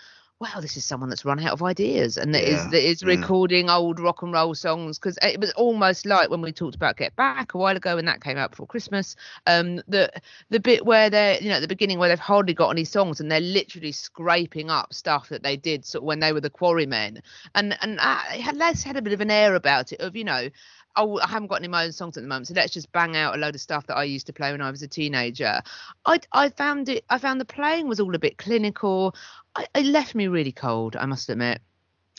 [0.44, 3.02] wow this is someone that's run out of ideas and that is Yeah, that is
[3.02, 3.08] yeah.
[3.08, 4.98] recording old rock and roll songs.
[4.98, 8.04] Because it was almost like when we talked about Get Back a while ago when
[8.06, 10.10] that came out before Christmas um the
[10.50, 13.20] the bit where they're you know at the beginning where they've hardly got any songs
[13.20, 16.50] and they're literally scraping up stuff that they did sort of when they were the
[16.50, 17.22] Quarrymen.
[17.54, 20.16] And and uh, it had Les had a bit of an air about it of
[20.16, 20.48] you know
[20.96, 22.90] oh, I haven't got any of my own songs at the moment, so let's just
[22.92, 24.88] bang out a load of stuff that I used to play when I was a
[24.88, 25.60] teenager.
[26.04, 27.04] I I found it.
[27.10, 29.14] I found the playing was all a bit clinical.
[29.54, 30.96] I, it left me really cold.
[30.96, 31.60] I must admit.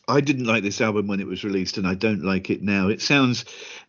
[0.08, 2.90] I didn't like this album when it was released, and I don't like it now.
[2.90, 3.46] It sounds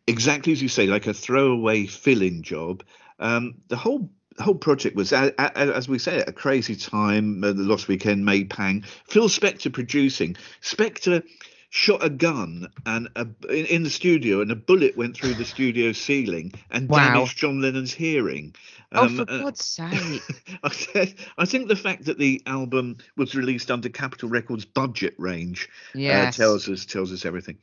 [0.06, 2.82] exactly as you say, like a throwaway fill-in job.
[3.18, 7.42] Um, the whole whole project was, as we say, a crazy time.
[7.42, 10.36] Uh, the Lost Weekend, May Pang, Phil Spector producing.
[10.62, 11.22] Spector
[11.70, 15.44] shot a gun and a, in, in the studio, and a bullet went through the
[15.44, 17.12] studio ceiling and Wow.
[17.14, 18.54] damaged John Lennon's hearing.
[18.92, 20.22] oh, Um, for uh, God's sake!
[20.62, 25.68] I I think the fact that the album was released under Capitol Records' budget range
[25.94, 25.98] uh,
[26.30, 27.58] tells us tells us everything.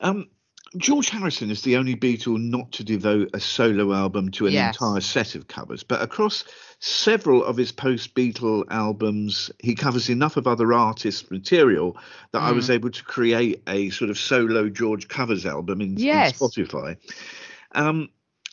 [0.00, 0.28] Um,
[0.76, 4.76] George Harrison is the only Beatle not to devote a solo album to an Yes.
[4.76, 6.44] entire set of covers, but across
[6.80, 11.96] several of his post-Beatle albums, he covers enough of other artists' material
[12.32, 12.56] that I Mm.
[12.56, 16.96] was able to create a sort of solo George covers album in, in Spotify.
[17.72, 18.10] Um,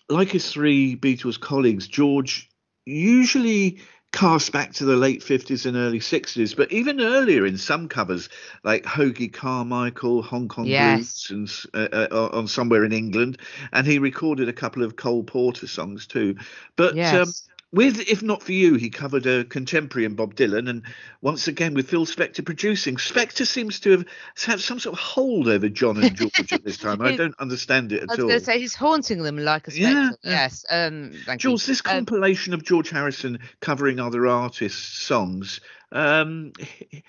[0.10, 2.50] like his three Beatles colleagues, George
[2.86, 7.88] usually cast back to the late 50s and early 60s, but even earlier in some
[7.90, 8.30] covers,
[8.64, 11.28] like Hoagy Carmichael, Hong Kong Yes.
[11.28, 11.50] Blues, and
[11.94, 13.40] uh, uh, on somewhere in England,
[13.74, 16.36] and he recorded a couple of Cole Porter songs too.
[16.78, 17.48] But um, Yes.
[17.72, 20.84] With If Not For You, he covered a contemporary in Bob Dylan, and
[21.22, 22.96] once again with Phil Spector producing.
[22.96, 24.06] Spector seems to have
[24.46, 27.02] had some sort of hold over John and George at this time.
[27.02, 28.28] I don't understand it I at was all.
[28.28, 29.90] going to say he's haunting them like a spectre.
[29.92, 30.10] yeah.
[30.24, 30.64] Yes.
[30.70, 31.50] Um, thank you.
[31.50, 35.60] Jules, this Um, compilation of George Harrison covering other artists' songs,
[35.92, 36.54] um,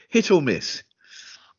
[0.09, 0.83] hit or miss?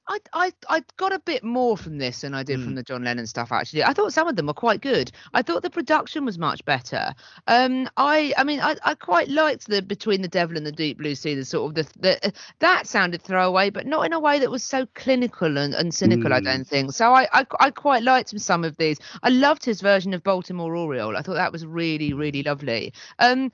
[0.10, 2.64] I, I I got a bit more from this than I did Mm.
[2.64, 3.52] from the John Lennon stuff.
[3.52, 5.12] Actually, I thought some of them were quite good.
[5.34, 7.14] I thought the production was much better.
[7.48, 10.98] Um, I I mean, I, I quite liked the Between the Devil and the Deep
[10.98, 11.36] Blue Sea.
[11.36, 14.64] The sort of the, the that sounded throwaway, but not in a way that was
[14.64, 16.34] so clinical and, and cynical.
[16.34, 16.44] I Mm.
[16.46, 17.14] don't think so.
[17.14, 18.98] I, I I quite liked some of these.
[19.24, 21.18] I loved his version of Baltimore Oriole.
[21.18, 22.94] I thought that was really really lovely.
[23.20, 23.52] Um,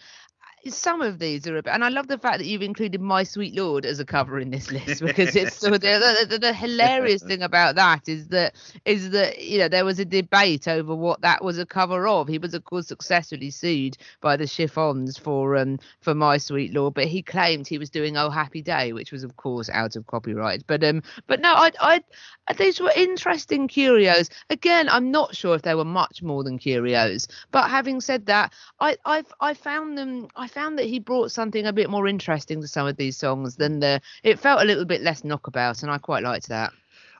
[0.67, 3.23] some of these are a bit, and I love the fact that you've included "My
[3.23, 6.53] Sweet Lord" as a cover in this list because it's sort of the, the, the
[6.53, 10.95] hilarious thing about that is that is that you know there was a debate over
[10.95, 12.27] what that was a cover of.
[12.27, 16.93] He was of course successfully sued by the Chiffons for um for "My Sweet Lord,"
[16.93, 20.07] but he claimed he was doing "Oh Happy Day," which was of course out of
[20.07, 20.63] copyright.
[20.67, 24.29] But um, but no, I I these were interesting curios.
[24.49, 27.27] Again, I'm not sure if they were much more than curios.
[27.51, 30.27] But having said that, I I've I found them.
[30.35, 33.55] I found that he brought something a bit more interesting to some of these songs
[33.55, 34.01] than the.
[34.23, 36.71] It felt a little bit less knockabout, and I quite liked that.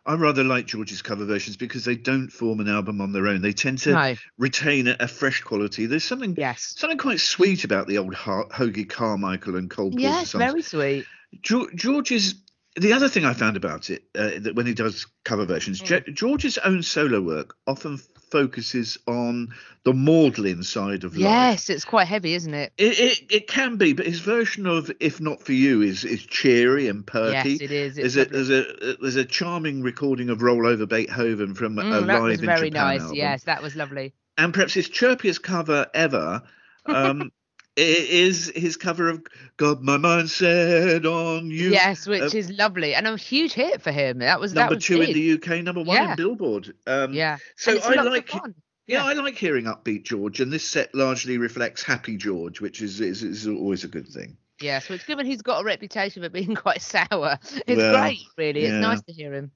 [0.05, 3.41] I rather like George's cover versions because they don't form an album on their own.
[3.41, 4.15] They tend to No.
[4.37, 5.85] retain a, a fresh quality.
[5.85, 6.73] There's something Yes.
[6.77, 10.43] something quite sweet about the old Ho- Hoagy Carmichael and Cole Porter Yes, songs.
[10.43, 11.05] very sweet.
[11.41, 12.35] George, George's
[12.75, 16.13] the other thing I found about it uh, that when he does cover versions, Mm.
[16.13, 17.97] George's own solo work often
[18.33, 21.21] focuses on the maudlin side of life.
[21.21, 22.73] Yes, it's quite heavy, isn't it?
[22.77, 26.25] It, it it can be, but his version of "If Not for You" is is
[26.25, 27.51] cheery and perky.
[27.51, 27.95] Yes, it is.
[27.95, 32.07] There's a, there's a there's a charming recording of "Roll Over Beethoven" from a Mm,
[32.07, 33.01] that live was in very Japan nice.
[33.01, 33.17] album.
[33.17, 34.13] Yes, that was lovely.
[34.37, 36.41] and perhaps his chirpiest cover ever
[36.87, 37.31] um,
[37.75, 39.23] is his cover of
[39.57, 43.81] "Got My Mind Set on You." yes, which uh, is lovely and a huge hit
[43.81, 44.19] for him.
[44.19, 46.11] That was that number was two in the UK, number one Yeah.
[46.11, 46.73] in Billboard.
[46.85, 47.37] Um, Yeah.
[47.55, 48.39] So I like, yeah,
[48.87, 49.05] yeah.
[49.05, 53.23] I like hearing upbeat George, and this set largely reflects happy George, which is is,
[53.23, 54.37] is always a good thing.
[54.61, 57.39] Yeah, so it's given he's got a reputation for being quite sour.
[57.65, 58.61] It's Well, great, really.
[58.63, 58.75] yeah.
[58.77, 59.51] It's nice to hear him.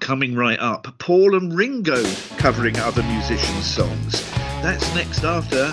[0.00, 2.04] Coming right up, Paul and Ringo
[2.38, 4.30] covering other musicians' songs.
[4.62, 5.72] That's next after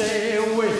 [0.00, 0.79] stay away.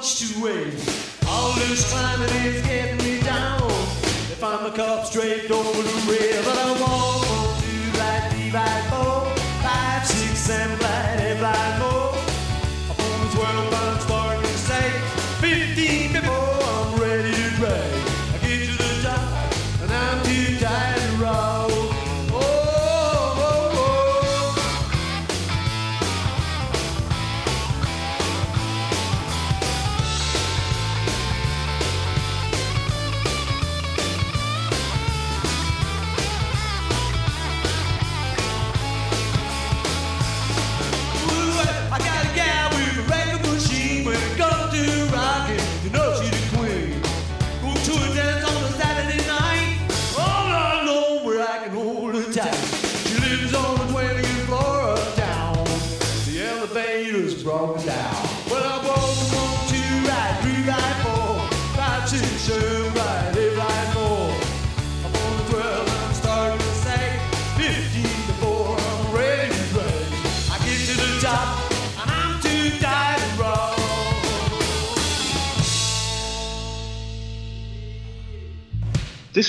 [0.00, 0.72] Much to wait.
[1.28, 3.60] All this climbing is getting me down.
[4.32, 6.99] If I'm a cup straight over the rail, but I walk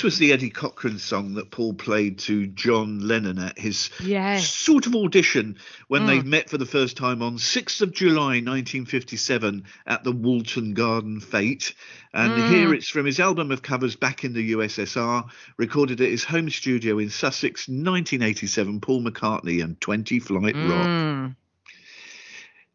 [0.02, 4.52] This was the Eddie Cochran song that Paul played to John Lennon at his Yes.
[4.52, 6.24] sort of audition when they mm.
[6.24, 11.74] met for the first time on 6th of July 1957 at the Woolton Garden Fete.
[12.12, 12.50] And mm.
[12.50, 16.50] here it's from his album of covers Back in the USSR, recorded at his home
[16.50, 20.86] studio in Sussex, 1987, Paul McCartney and 20 Flight Rock.
[20.88, 21.36] Mm.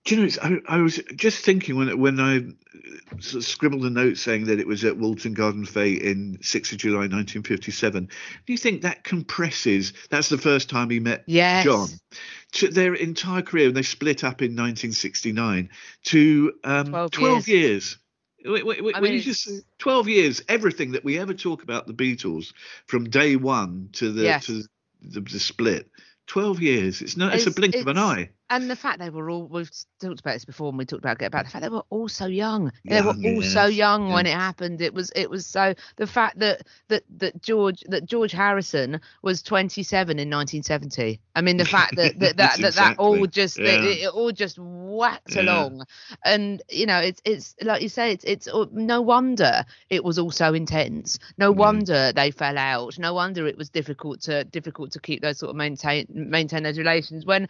[0.07, 2.39] Do you know, it's, I, I was just thinking when when I
[3.19, 6.71] sort of scribbled a note saying that it was at Woolton Garden Fete in 6th
[6.71, 8.05] of July 1957.
[8.05, 9.91] Do you think that compresses?
[10.09, 11.65] That's the first time he met Yes.
[11.65, 11.89] John.
[12.53, 15.69] To their entire career, and they split up in 1969
[16.05, 17.97] to um, 12 12 years.
[18.45, 19.49] I when mean, you just
[19.79, 22.53] 12 years, everything that we ever talk about the Beatles
[22.85, 24.45] from day one to the Yes.
[24.45, 24.63] to
[25.01, 25.89] the, the split.
[26.27, 27.01] 12 years.
[27.01, 28.29] It's no, it's, a It's- blink of an eye.
[28.49, 29.69] And the fact they were all, we've
[29.99, 32.27] talked about this before and we talked about, about the fact they were all so
[32.27, 32.71] young.
[32.85, 34.81] They were all so yes, young when it happened.
[34.81, 39.41] It was, it was so, the fact that, that, that George, that George Harrison was
[39.41, 41.19] 27 in 1970.
[41.35, 43.81] I mean, the fact that, that, that, that, that all just, yeah.
[43.81, 45.85] it, it all just whacked along.
[46.23, 50.31] And, you know, it's, it's like you say, it's, it's no wonder it was all
[50.31, 51.19] so intense.
[51.37, 51.57] No mm.
[51.57, 52.97] wonder they fell out.
[52.97, 56.77] No wonder it was difficult to, difficult to keep those sort of maintain, maintain those
[56.77, 57.49] relations when,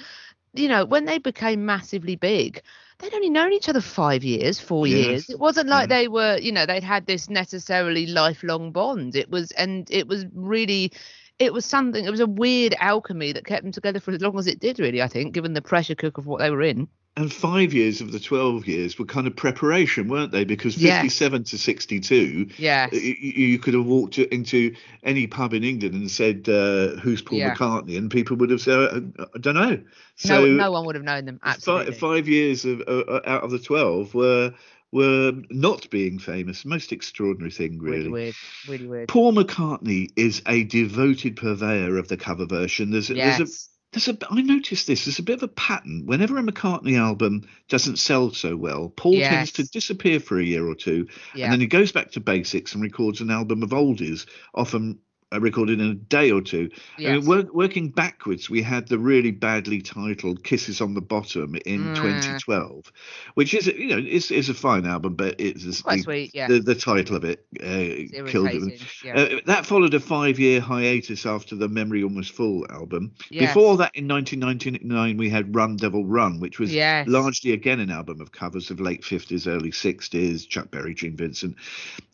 [0.57, 2.61] you know, when they became massively big,
[2.99, 4.87] they'd only known each other five years, four Yes.
[4.87, 5.29] years.
[5.29, 5.89] It wasn't like Yeah.
[5.89, 9.15] they were, you know, they'd had this necessarily lifelong bond.
[9.15, 10.91] It was, and it was really,
[11.39, 14.37] it was something, it was a weird alchemy that kept them together for as long
[14.39, 16.87] as it did, really, I think, given the pressure cook of what they were in.
[17.17, 20.43] And five years of the 12 years were kind of preparation, weren't they?
[20.45, 21.01] Because Yes.
[21.01, 22.91] 57 to 62, Yes.
[22.93, 27.23] y- y- you could have walked into any pub in England and said, uh, Who's
[27.23, 27.55] Paul Yeah.
[27.55, 27.97] McCartney?
[27.97, 28.77] And people would have said,
[29.17, 29.79] "Uh, I don't know.
[30.15, 31.39] So no, no one would have known them.
[31.43, 31.93] Absolutely.
[31.95, 34.53] five years of, uh, uh, out of the 12 were
[34.93, 36.63] were not being famous.
[36.63, 38.09] Most extraordinary thing, really really.
[38.09, 38.35] weird.
[38.69, 39.07] Really weird.
[39.09, 42.91] Paul McCartney is a devoted purveyor of the cover version.
[42.91, 43.69] There's, a there's a Yes.
[43.97, 45.05] There's a I noticed this.
[45.05, 46.03] There's a bit of a pattern.
[46.05, 50.67] Whenever a McCartney album doesn't sell so well, Paul tends to disappear for a year
[50.67, 51.45] or two, Yeah.
[51.45, 54.99] and then he goes back to basics and records an album of oldies, often
[55.33, 56.69] recorded in a day or two.
[56.97, 61.55] I mean, work, working backwards, we had the really badly titled "Kisses on the Bottom"
[61.65, 61.95] in Mm.
[61.95, 62.91] 2012,
[63.33, 66.47] which is you know is is a fine album, but it's the, sweet, yeah.
[66.47, 68.81] the, the title of it uh, killed it.
[69.03, 69.15] yeah.
[69.17, 73.11] Uh, that followed a five-year hiatus after the Memory Almost Full album.
[73.29, 73.49] Yes.
[73.53, 77.07] Before that, in 1999, we had Run Devil Run, which was Yes.
[77.07, 81.55] largely again an album of covers of late 50s, early 60s, Chuck Berry, Gene Vincent.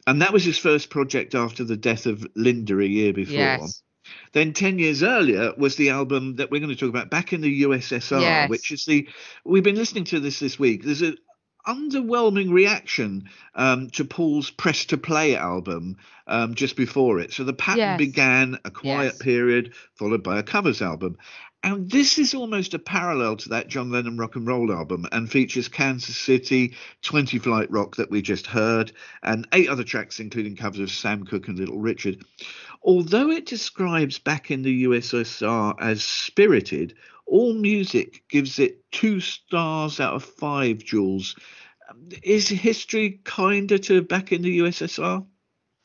[0.07, 3.35] And that was his first project after the death of Linda a year before.
[3.35, 3.81] Yes.
[4.33, 7.39] Then 10 years earlier was the album that we're going to talk about, Back in
[7.41, 8.49] the USSR, Yes.
[8.49, 9.07] which is the.
[9.45, 10.83] We've been listening to this this week.
[10.83, 11.13] There's a
[11.65, 15.95] underwhelming reaction um, to Paul's Press to Play album
[16.27, 17.31] um, just before it.
[17.31, 17.97] So the pattern Yes.
[17.97, 19.17] began a quiet Yes.
[19.21, 21.17] period, followed by a covers album.
[21.65, 25.31] And this is almost a parallel to that John Lennon rock and roll album and
[25.31, 28.91] features Kansas City, 20 Flight Rock that we just heard,
[29.23, 32.25] and eight other tracks, including covers of Sam Cooke and Little Richard.
[32.83, 36.95] Although it describes back in the USSR as spirited,
[37.31, 40.83] AllMusic gives it two stars out of five.
[40.93, 45.25] Um, Is history kinder to back in the USSR?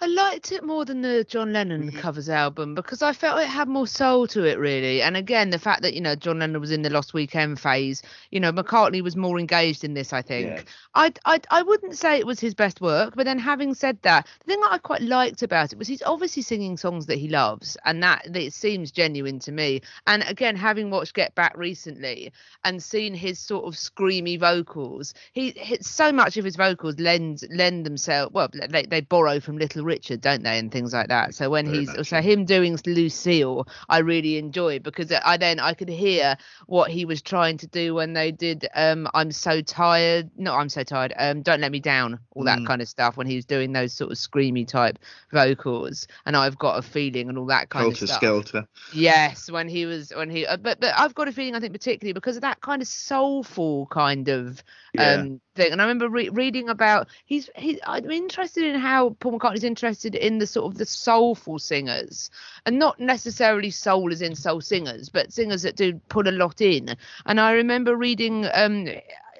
[0.00, 1.98] I liked it more than the John Lennon Mm-hmm.
[1.98, 5.02] covers album because I felt it had more soul to it, really.
[5.02, 8.02] And again, the fact that you know John Lennon was in the Lost Weekend phase,
[8.30, 10.12] you know McCartney was more engaged in this.
[10.12, 10.50] I think.
[10.50, 10.62] Yeah.
[10.94, 14.26] I I I wouldn't say it was his best work, but then having said that,
[14.40, 17.26] the thing that I quite liked about it was he's obviously singing songs that he
[17.28, 19.80] loves, and that, that it seems genuine to me.
[20.06, 22.32] And again, having watched Get Back recently
[22.64, 27.42] and seen his sort of screamy vocals, he, he so much of his vocals lend
[27.50, 31.34] lend themselves well, they, they borrow from Little Richard, don't they, and things like that.
[31.34, 35.74] So when Very he's so him doing Lucille, I really enjoy because I then I
[35.74, 36.36] could hear
[36.66, 40.68] what he was trying to do when they did um I'm so tired, no I'm
[40.68, 42.66] so tired, um don't let me down, all that Mm.
[42.66, 44.98] kind of stuff when he was doing those sort of screamy type
[45.32, 48.22] vocals, and I've got a feeling and all that kind Helter of stuff.
[48.22, 48.68] Skelter.
[48.92, 51.72] Yes, when he was when he, uh, but but I've got a feeling I think
[51.74, 54.62] particularly because of that kind of soulful kind of
[54.94, 55.14] Yeah.
[55.16, 57.80] um And I remember re- reading about he's he.
[57.84, 62.30] I'm interested in how Paul McCartney's interested in the sort of the soulful singers,
[62.66, 66.60] and not necessarily soul as in soul singers, but singers that do put a lot
[66.60, 66.96] in.
[67.26, 68.88] And I remember reading um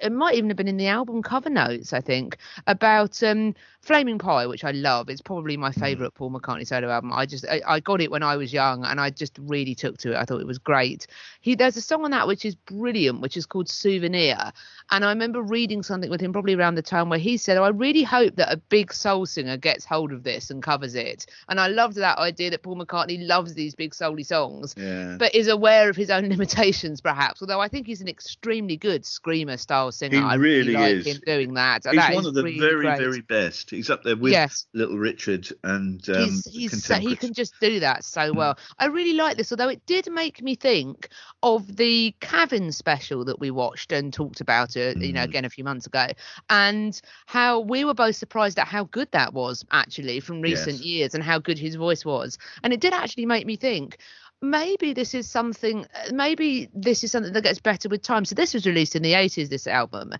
[0.03, 2.37] it might even have been in the album cover notes, I think,
[2.67, 5.09] about um, Flaming Pie, which I love.
[5.09, 5.81] It's probably my Mm.
[5.81, 7.13] favourite Paul McCartney solo album.
[7.13, 9.99] I just I, I got it when I was young, and I just really took
[9.99, 10.17] to it.
[10.17, 11.07] I thought it was great.
[11.41, 14.53] He there's a song on that which is brilliant, which is called Souvenir,
[14.91, 17.63] and I remember reading something with him probably around the time where he said, "Oh,
[17.65, 21.27] I really hope that a big soul singer gets hold of this and covers it."
[21.49, 25.17] And I loved that idea that Paul McCartney loves these big soul songs Yeah.
[25.19, 27.41] but is aware of his own limitations, perhaps.
[27.43, 30.19] Although I think he's an extremely good screamer style singer.
[30.19, 31.07] He I really like is.
[31.07, 31.85] him doing that.
[31.85, 32.99] He's that one of the really very, great.
[32.99, 33.71] very best.
[33.71, 34.67] He's up there with Yes.
[34.75, 38.59] Little Richard and um, he's, he's so, he can just do that so well.
[38.79, 41.09] I really like this, although it did make me think
[41.43, 45.25] of the Cavern special that we watched and talked about it, you know, Mm.
[45.25, 46.07] again a few months ago,
[46.51, 50.85] and how we were both surprised at how good that was actually from recent Yes.
[50.85, 52.39] years and how good his voice was.
[52.63, 53.99] And it did actually make me think
[54.41, 58.25] maybe this is something uh, maybe this is something that gets better with time.
[58.25, 60.15] So this was released in the 80s this album.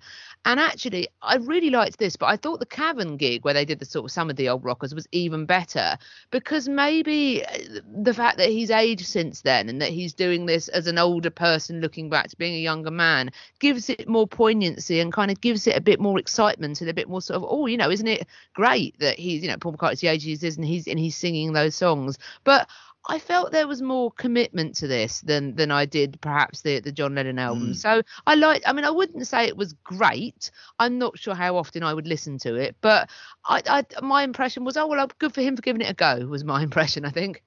[0.45, 3.79] And actually i really liked this but i thought the cavern gig where they did
[3.79, 5.99] the sort of some of the old rockers was even better
[6.31, 10.69] because maybe uh, the fact that he's aged since then and that he's doing this
[10.69, 15.01] as an older person looking back to being a younger man gives it more poignancy
[15.01, 17.45] and kind of gives it a bit more excitement and a bit more sort of
[17.47, 20.33] oh you know isn't it great that he's you know paul mccartney's the age he
[20.33, 22.19] is and he's and he's singing those songs?
[22.45, 22.69] But
[23.11, 26.93] I felt there was more commitment to this than than I did perhaps the the
[26.93, 27.73] John Lennon album.
[27.73, 27.77] Mm.
[27.77, 28.63] So I like.
[28.67, 30.51] I mean, I wouldn't say it was great.
[30.79, 33.09] I'm not sure how often I would listen to it, but
[33.47, 36.27] I, I my impression was, oh well, good for him for giving it a go.
[36.27, 37.43] Was my impression, I think.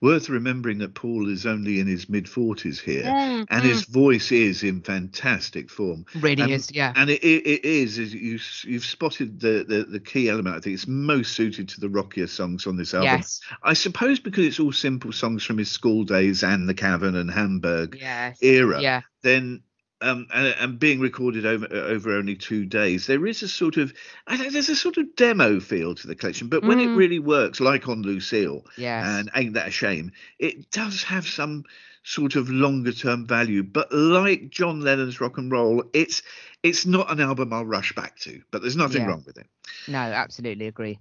[0.00, 3.04] Worth remembering that Paul is only in his mid 40s here.
[3.04, 6.04] Mm, And his voice is in fantastic form.
[6.20, 6.92] really and- is, yeah.
[6.96, 8.38] And it, it, it is, is you,
[8.70, 10.56] you've spotted the, the, the key element.
[10.56, 13.16] I think it's most suited to the rockier songs on this album.
[13.18, 13.40] Yes.
[13.62, 17.30] I suppose because it's all simple songs from his school days and the Cavern and
[17.30, 18.38] Hamburg Yes.
[18.42, 19.00] era, Yeah.
[19.22, 19.62] then
[20.00, 23.92] um, and, and being recorded over over only two days, there is a sort of
[24.26, 26.48] I think there's a sort of demo feel to the collection.
[26.48, 26.96] But when it Mm.
[26.96, 29.04] really works, like on Lucille Yes.
[29.06, 31.64] and Ain't That a Shame, it does have some
[32.04, 33.62] sort of longer term value.
[33.62, 36.22] But like John Lennon's rock and roll, it's
[36.62, 38.40] it's not an album I'll rush back to.
[38.50, 39.08] But there's nothing Yeah.
[39.08, 39.46] wrong with it.
[39.88, 40.98] no, absolutely agree.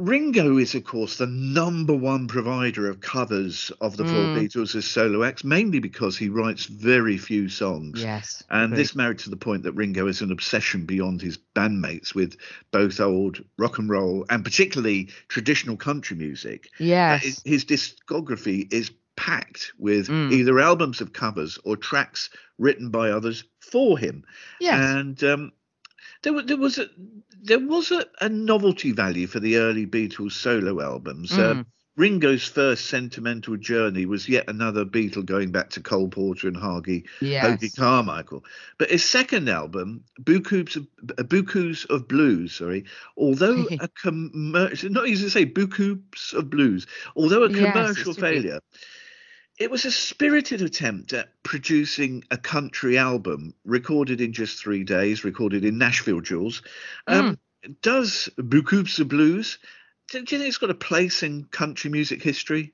[0.00, 4.36] Ringo is, of course, the number one provider of covers of the Four Mm.
[4.38, 8.02] Beatles as solo acts, mainly because he writes very few songs.
[8.02, 8.42] Yes.
[8.50, 12.36] And this married to the point that Ringo is an obsession beyond his bandmates with
[12.70, 16.68] both old rock and roll and particularly traditional country music.
[16.78, 17.22] Yes.
[17.22, 20.32] his, his discography is packed with Mm.
[20.32, 24.24] either albums of covers or tracks written by others for him.
[24.60, 24.94] yes.
[24.94, 25.52] And um,
[26.22, 26.86] there, wa- there was a
[27.42, 31.30] there was a, a novelty value for the early Beatles solo albums.
[31.32, 31.50] Mm.
[31.50, 31.66] Um,
[31.96, 37.04] Ringo's first sentimental journey was yet another Beatle going back to Cole Porter and Hargy
[37.20, 37.44] yes.
[37.44, 38.42] Hoagy Carmichael.
[38.78, 40.86] But his second album, Beaucoups of,
[41.18, 42.84] uh, Beaucoups of Blues, sorry,
[43.18, 48.60] although a commercial, not easy to say, Beaucoups of Blues, although a Yes, commercial failure,
[49.60, 55.22] it was a spirited attempt at producing a country album recorded in just three days,
[55.22, 56.62] recorded in Nashville, Jules.
[57.06, 57.38] Um,
[57.82, 59.58] Does Beaucoups of Blues,
[60.10, 62.72] do you think it's got a place in country music history?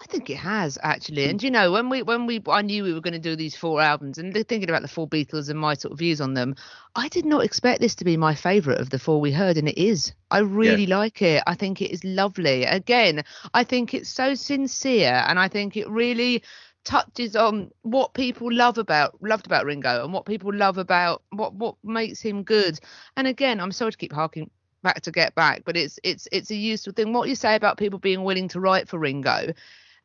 [0.00, 1.30] I think it has actually, hmm.
[1.30, 3.56] and you know when we when we I knew we were going to do these
[3.56, 6.56] four albums, and thinking about the four Beatles and my sort of views on them,
[6.94, 9.68] I did not expect this to be my favourite of the four we heard, and
[9.68, 10.12] it is.
[10.30, 11.42] I really like it.
[11.46, 12.64] I think it is lovely.
[12.64, 13.24] Again,
[13.54, 16.42] I think it's so sincere, and I think it really
[16.84, 21.54] touches on what people love about loved about Ringo and what people love about what
[21.54, 22.78] what makes him good.
[23.16, 24.50] And again, I'm sorry to keep harking
[24.82, 27.12] back to get back, but it's it's it's a useful thing.
[27.12, 29.54] What you say about people being willing to write for Ringo,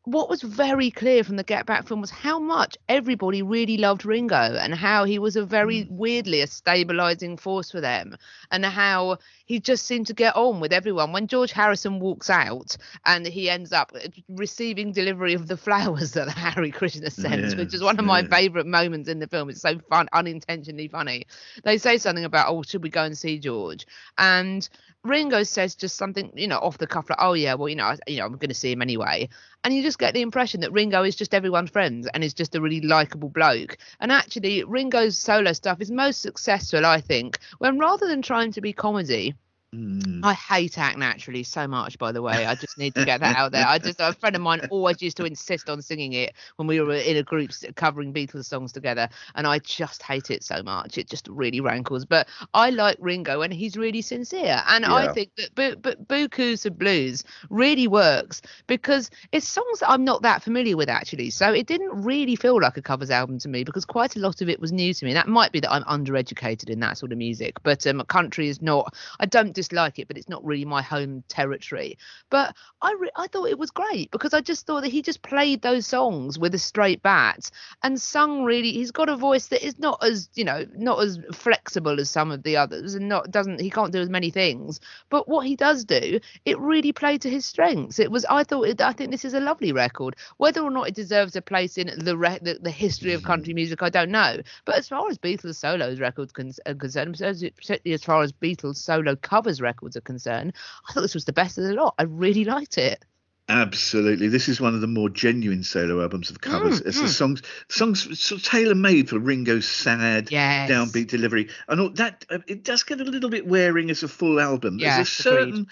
[0.06, 4.06] what was very clear from the Get Back film was how much everybody really loved
[4.06, 5.98] Ringo and how he was a very hmm.
[5.98, 8.16] weirdly a stabilizing force for them
[8.52, 9.18] and how
[9.50, 11.12] he just seemed to get on with everyone.
[11.12, 13.92] When George Harrison walks out and he ends up
[14.30, 18.28] receiving delivery of the flowers that Hare Krishna sends, which is one of my yeah.
[18.28, 19.50] favorite moments in the film.
[19.50, 21.26] It's so fun, unintentionally funny.
[21.64, 23.88] They say something about, oh, should we go and see George?
[24.20, 24.70] And
[25.04, 27.86] Ringo says just something, you know, off the cuff, like, "Oh yeah, well, you know,
[27.86, 29.30] I, you know, I'm going to see him anyway,"
[29.64, 32.54] and you just get the impression that Ringo is just everyone's friend and is just
[32.54, 33.78] a really likable bloke.
[34.02, 38.62] And actually, Ringo's solo stuff is most successful, I think, when rather than trying to
[38.62, 39.36] be comedy,
[39.76, 40.22] Mm.
[40.24, 42.48] I hate Act Naturally so much, by the way.
[42.48, 43.68] I just need to get that out there.
[43.68, 46.80] I just, a friend of mine always used to insist on singing it when we
[46.80, 49.08] were in a group covering Beatles songs together.
[49.36, 50.98] And I just hate it so much.
[50.98, 52.04] It just really rankles.
[52.04, 54.64] But I like Ringo and he's really sincere.
[54.68, 54.94] And Yeah.
[54.94, 60.04] I think that Bu- Bu- Beaucoups of Blues really works because it's songs that I'm
[60.04, 61.30] not that familiar with, actually.
[61.30, 64.42] So it didn't really feel like a covers album to me because quite a lot
[64.42, 65.14] of it was new to me.
[65.14, 67.62] That might be that I'm undereducated in that sort of music.
[67.62, 71.24] But um, country is not, I don't dislike it, but it's not really my home
[71.28, 71.98] territory.
[72.30, 75.22] But I re- I thought it was great because I just thought that he just
[75.22, 77.52] played those songs with a straight bat
[77.84, 78.72] and sung really.
[78.72, 82.32] He's got a voice that is not as you know not as flexible as some
[82.32, 84.80] of the others, and not doesn't he can't do as many things.
[85.10, 88.00] But what he does do, it really played to his strengths.
[88.00, 90.16] It was I thought it, I think this is a lovely record.
[90.38, 93.52] Whether or not it deserves a place in the re- the, the history of country
[93.52, 93.56] mm-hmm.
[93.56, 94.38] music, I don't know.
[94.66, 98.32] But as far as Beatles solos records con- are uh, concerned, particularly as far as
[98.32, 100.54] Beatles solo covers records are concerned,
[100.88, 101.96] I thought this was the best of the lot.
[101.98, 103.04] I really liked it.
[103.50, 106.82] Absolutely, this is one of the more genuine solo albums of covers.
[106.82, 107.10] Mm, it's the mm.
[107.10, 110.70] songs, songs sort of tailor made for Ringo's sad, Yes.
[110.70, 112.26] downbeat delivery, and all that.
[112.30, 114.78] Uh, it does get a little bit wearing as a full album.
[114.78, 115.68] There's a certain, agreed.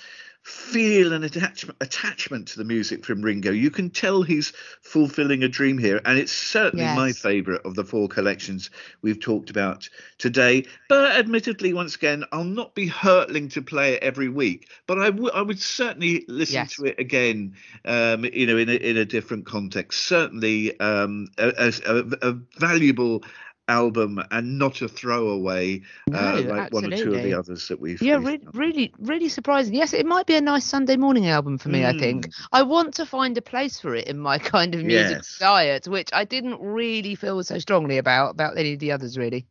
[0.48, 3.52] Feel an attachment attachment to the music from Ringo.
[3.52, 7.84] You can tell he's fulfilling a dream here, and it's certainly my favourite of the
[7.84, 8.70] four collections
[9.02, 10.64] we've talked about today.
[10.88, 15.10] But admittedly, once again, I'll not be hurtling to play it every week, but I
[15.10, 16.76] would would certainly listen Yes.
[16.76, 17.54] to it again.
[17.84, 20.04] Um, you know, in a, in a different context.
[20.04, 23.24] Certainly, um, a, a, a valuable
[23.68, 25.82] album and not a throwaway
[26.14, 28.02] uh, No, like one or two of the others that we've.
[28.02, 29.74] Yeah, re- really, really surprising.
[29.74, 31.86] Yes, it might be a nice Sunday morning album for me.
[31.86, 35.18] I think I want to find a place for it in my kind of music
[35.18, 35.38] Yes.
[35.40, 39.18] diet, which I didn't really feel so strongly about about any of the others.
[39.18, 39.46] Really,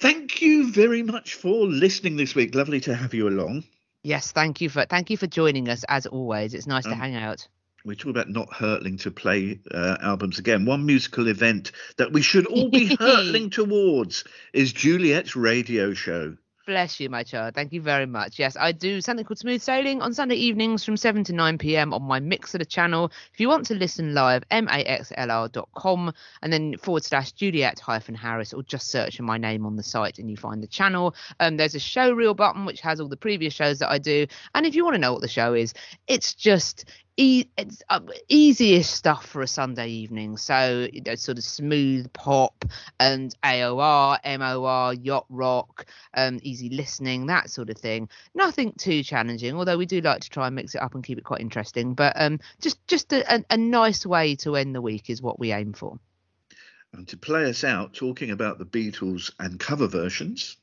[0.00, 2.54] Thank you very much for listening this week.
[2.54, 3.64] Lovely to have you along.
[4.02, 4.32] yes.
[4.32, 6.54] Thank you for thank you for joining us as always.
[6.54, 7.46] It's nice to Um, hang out.
[7.84, 10.66] We talk about not hurtling to play uh, albums again.
[10.66, 16.36] One musical event that we should all be hurtling towards is Juliet's radio show.
[16.64, 17.56] Bless you, my child.
[17.56, 18.38] Thank you very much.
[18.38, 21.92] Yes, I do something called Smooth Sailing on Sunday evenings from 7 to 9 p.m.
[21.92, 23.10] on my Mixlr the channel.
[23.32, 28.62] If you want to listen live, mixlr.com and then forward slash Juliet hyphen Harris, or
[28.62, 31.16] just search for my name on the site and you find the channel.
[31.40, 34.28] Um, there's a show reel button which has all the previous shows that I do.
[34.54, 35.74] And if you want to know what the show is,
[36.06, 36.84] it's just
[37.16, 40.36] it's uh, easiest stuff for a Sunday evening.
[40.36, 42.64] So you know, sort of smooth pop
[42.98, 48.08] and AOR, MOR, yacht rock, um, easy listening, that sort of thing.
[48.34, 51.18] Nothing too challenging, although we do like to try and mix it up and keep
[51.18, 51.94] it quite interesting.
[51.94, 55.38] But um, just just a, a, a nice way to end the week is what
[55.38, 55.98] we aim for.
[56.94, 60.58] And to play us out, talking about the Beatles and cover versions.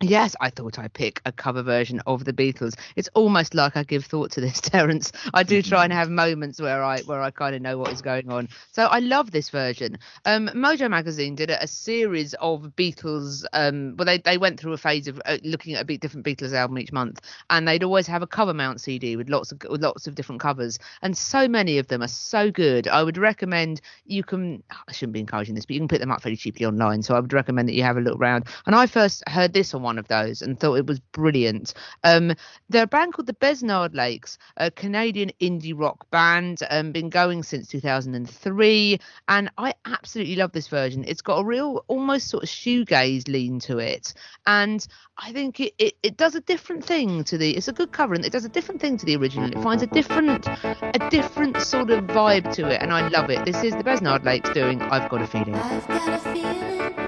[0.00, 2.78] Yes, I thought I'd pick a cover version of the Beatles.
[2.94, 5.10] It's almost like I give thought to this, Terence.
[5.34, 8.00] I do try and have moments where I where I kind of know what is
[8.00, 8.48] going on.
[8.70, 9.98] So I love this version.
[10.24, 13.44] Um, Mojo Magazine did a, a series of Beatles.
[13.52, 16.24] Um, well, they, they went through a phase of uh, looking at a bit different
[16.24, 17.20] Beatles album each month,
[17.50, 20.40] and they'd always have a cover mount CD with lots of with lots of different
[20.40, 22.86] covers, and so many of them are so good.
[22.86, 24.62] I would recommend you can.
[24.70, 27.02] I shouldn't be encouraging this, but you can pick them up fairly cheaply online.
[27.02, 28.44] So I would recommend that you have a look around.
[28.64, 31.72] And I first heard this on one of those and thought it was brilliant.
[32.04, 32.34] Um,
[32.68, 37.42] they're a band called the Besnard Lakes, a Canadian indie rock band, um, been going
[37.42, 38.98] since 2003,
[39.28, 41.04] and I absolutely love this version.
[41.06, 44.12] It's got a real, almost sort of shoegaze lean to it,
[44.46, 47.56] and I think it, it, it does a different thing to the.
[47.56, 49.50] It's a good cover, and it does a different thing to the original.
[49.50, 53.44] It finds a different, a different sort of vibe to it, and I love it.
[53.44, 57.07] This is the Besnard Lakes doing "I've Got a Feeling." I've got a feeling, feeling